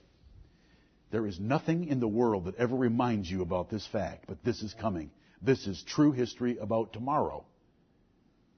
There 1.10 1.26
is 1.26 1.40
nothing 1.40 1.88
in 1.88 1.98
the 1.98 2.06
world 2.06 2.44
that 2.44 2.56
ever 2.56 2.76
reminds 2.76 3.30
you 3.30 3.42
about 3.42 3.70
this 3.70 3.86
fact, 3.86 4.26
but 4.28 4.44
this 4.44 4.62
is 4.62 4.74
coming. 4.74 5.10
This 5.42 5.66
is 5.66 5.82
true 5.82 6.12
history 6.12 6.58
about 6.58 6.92
tomorrow. 6.92 7.44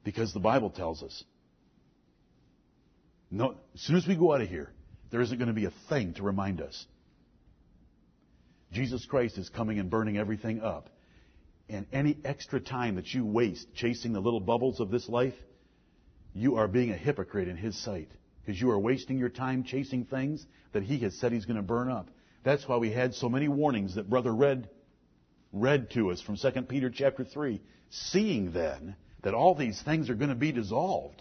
Because 0.05 0.33
the 0.33 0.41
Bible 0.41 0.71
tells 0.71 1.03
us. 1.03 1.25
No, 3.31 3.55
as 3.75 3.81
soon 3.81 3.97
as 3.97 4.07
we 4.07 4.17
go 4.17 4.35
out 4.35 4.41
of 4.41 4.49
here, 4.49 4.71
there 5.11 5.21
isn't 5.21 5.39
going 5.39 5.49
to 5.49 5.55
be 5.55 5.65
a 5.65 5.73
thing 5.89 6.15
to 6.15 6.23
remind 6.23 6.61
us. 6.61 6.87
Jesus 8.73 9.07
Christ 9.07 9.39
is 9.39 9.49
coming 9.49 9.79
and 9.79 9.89
burning 9.89 10.17
everything 10.17 10.61
up. 10.61 10.91
And 11.69 11.87
any 11.93 12.19
extra 12.25 12.61
time 12.61 12.97
that 12.97 13.15
you 13.15 13.25
waste 13.25 13.75
chasing 13.75 14.13
the 14.13 14.21
little 14.21 14.41
bubbles 14.41 14.81
of 14.81 14.91
this 14.91 15.09
life, 15.09 15.35
you 16.35 16.57
are 16.57 16.69
being 16.69 16.91
a 16.91 16.97
hypocrite 16.97 17.49
in 17.49 17.57
His 17.57 17.81
sight 17.83 18.11
because 18.45 18.61
you 18.61 18.71
are 18.71 18.79
wasting 18.79 19.19
your 19.19 19.29
time 19.29 19.63
chasing 19.65 20.05
things 20.05 20.45
that 20.73 20.83
he 20.83 20.99
has 20.99 21.15
said 21.19 21.33
he's 21.33 21.45
going 21.45 21.57
to 21.57 21.63
burn 21.63 21.91
up. 21.91 22.09
That's 22.45 22.67
why 22.67 22.77
we 22.77 22.91
had 22.91 23.15
so 23.15 23.29
many 23.29 23.49
warnings 23.49 23.95
that 23.95 24.11
brother 24.11 24.35
read 24.35 24.69
read 25.53 25.91
to 25.91 26.11
us 26.11 26.21
from 26.21 26.37
2 26.37 26.51
Peter 26.63 26.91
chapter 26.91 27.25
3. 27.25 27.61
Seeing 27.91 28.53
then 28.53 28.97
that 29.23 29.35
all 29.35 29.55
these 29.55 29.81
things 29.83 30.09
are 30.09 30.15
going 30.15 30.31
to 30.31 30.35
be 30.35 30.53
dissolved, 30.53 31.21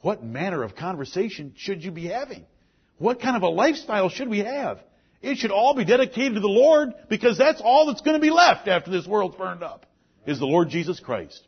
what 0.00 0.24
manner 0.24 0.62
of 0.62 0.76
conversation 0.76 1.52
should 1.56 1.82
you 1.82 1.90
be 1.90 2.06
having? 2.06 2.44
What 2.98 3.20
kind 3.20 3.36
of 3.36 3.42
a 3.42 3.48
lifestyle 3.48 4.08
should 4.08 4.28
we 4.28 4.40
have? 4.40 4.78
It 5.20 5.38
should 5.38 5.50
all 5.50 5.74
be 5.74 5.84
dedicated 5.84 6.34
to 6.34 6.40
the 6.40 6.48
Lord 6.48 6.94
because 7.08 7.38
that's 7.38 7.60
all 7.60 7.86
that's 7.86 8.00
going 8.00 8.16
to 8.16 8.20
be 8.20 8.30
left 8.30 8.66
after 8.68 8.90
this 8.90 9.06
world's 9.06 9.36
burned 9.36 9.62
up 9.62 9.86
is 10.26 10.38
the 10.38 10.46
Lord 10.46 10.68
Jesus 10.68 11.00
Christ. 11.00 11.46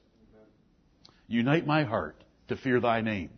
Unite 1.26 1.66
my 1.66 1.84
heart 1.84 2.16
to 2.48 2.56
fear 2.56 2.80
thy 2.80 3.00
name. 3.00 3.30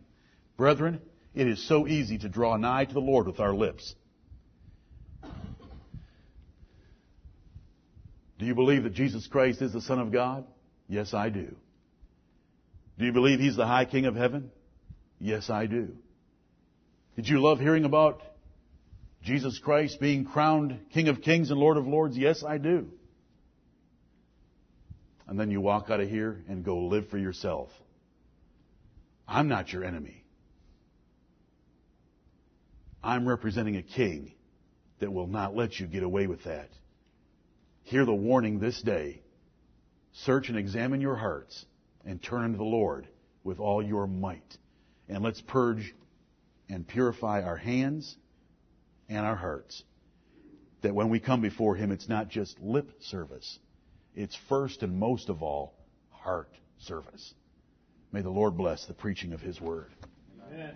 Brethren, 0.57 1.01
it 1.33 1.47
is 1.47 1.67
so 1.67 1.87
easy 1.87 2.17
to 2.19 2.29
draw 2.29 2.57
nigh 2.57 2.85
to 2.85 2.93
the 2.93 2.99
Lord 2.99 3.27
with 3.27 3.39
our 3.39 3.53
lips. 3.53 3.95
Do 8.39 8.45
you 8.45 8.55
believe 8.55 8.83
that 8.83 8.93
Jesus 8.93 9.27
Christ 9.27 9.61
is 9.61 9.73
the 9.73 9.81
Son 9.81 9.99
of 9.99 10.11
God? 10.11 10.45
Yes, 10.87 11.13
I 11.13 11.29
do. 11.29 11.55
Do 12.97 13.05
you 13.05 13.11
believe 13.11 13.39
He's 13.39 13.55
the 13.55 13.65
High 13.65 13.85
King 13.85 14.05
of 14.05 14.15
Heaven? 14.15 14.51
Yes, 15.19 15.49
I 15.49 15.65
do. 15.65 15.95
Did 17.15 17.27
you 17.27 17.41
love 17.41 17.59
hearing 17.59 17.83
about 17.83 18.21
Jesus 19.23 19.59
Christ 19.59 19.99
being 19.99 20.25
crowned 20.25 20.79
King 20.93 21.07
of 21.07 21.21
Kings 21.21 21.49
and 21.49 21.59
Lord 21.59 21.77
of 21.77 21.87
Lords? 21.87 22.15
Yes, 22.15 22.43
I 22.43 22.59
do. 22.59 22.87
And 25.27 25.39
then 25.39 25.51
you 25.51 25.59
walk 25.59 25.89
out 25.89 25.99
of 25.99 26.09
here 26.09 26.43
and 26.47 26.63
go 26.63 26.77
live 26.77 27.09
for 27.09 27.17
yourself. 27.17 27.69
I'm 29.27 29.47
not 29.47 29.73
your 29.73 29.83
enemy. 29.83 30.23
I'm 33.03 33.27
representing 33.27 33.75
a 33.75 33.83
king 33.83 34.33
that 34.99 35.11
will 35.11 35.27
not 35.27 35.55
let 35.55 35.79
you 35.79 35.87
get 35.87 36.03
away 36.03 36.27
with 36.27 36.43
that. 36.43 36.69
Hear 37.87 38.03
the 38.03 38.13
warning 38.13 38.59
this 38.59 38.81
day. 38.81 39.21
Search 40.11 40.49
and 40.49 40.57
examine 40.57 40.99
your 40.99 41.15
hearts 41.15 41.65
and 42.03 42.21
turn 42.21 42.43
unto 42.43 42.57
the 42.57 42.65
Lord 42.65 43.07
with 43.45 43.61
all 43.61 43.81
your 43.81 44.07
might. 44.07 44.57
And 45.07 45.23
let's 45.23 45.39
purge 45.39 45.95
and 46.67 46.85
purify 46.85 47.43
our 47.43 47.55
hands 47.55 48.17
and 49.07 49.25
our 49.25 49.37
hearts. 49.37 49.83
That 50.81 50.95
when 50.95 51.07
we 51.07 51.21
come 51.21 51.39
before 51.39 51.77
Him, 51.77 51.93
it's 51.93 52.09
not 52.09 52.27
just 52.27 52.59
lip 52.59 52.91
service. 52.99 53.57
It's 54.13 54.37
first 54.49 54.83
and 54.83 54.99
most 54.99 55.29
of 55.29 55.41
all, 55.41 55.73
heart 56.09 56.51
service. 56.79 57.33
May 58.11 58.21
the 58.21 58.29
Lord 58.29 58.57
bless 58.57 58.85
the 58.85 58.95
preaching 58.95 59.31
of 59.31 59.39
His 59.39 59.61
Word. 59.61 59.93
Amen. 60.51 60.75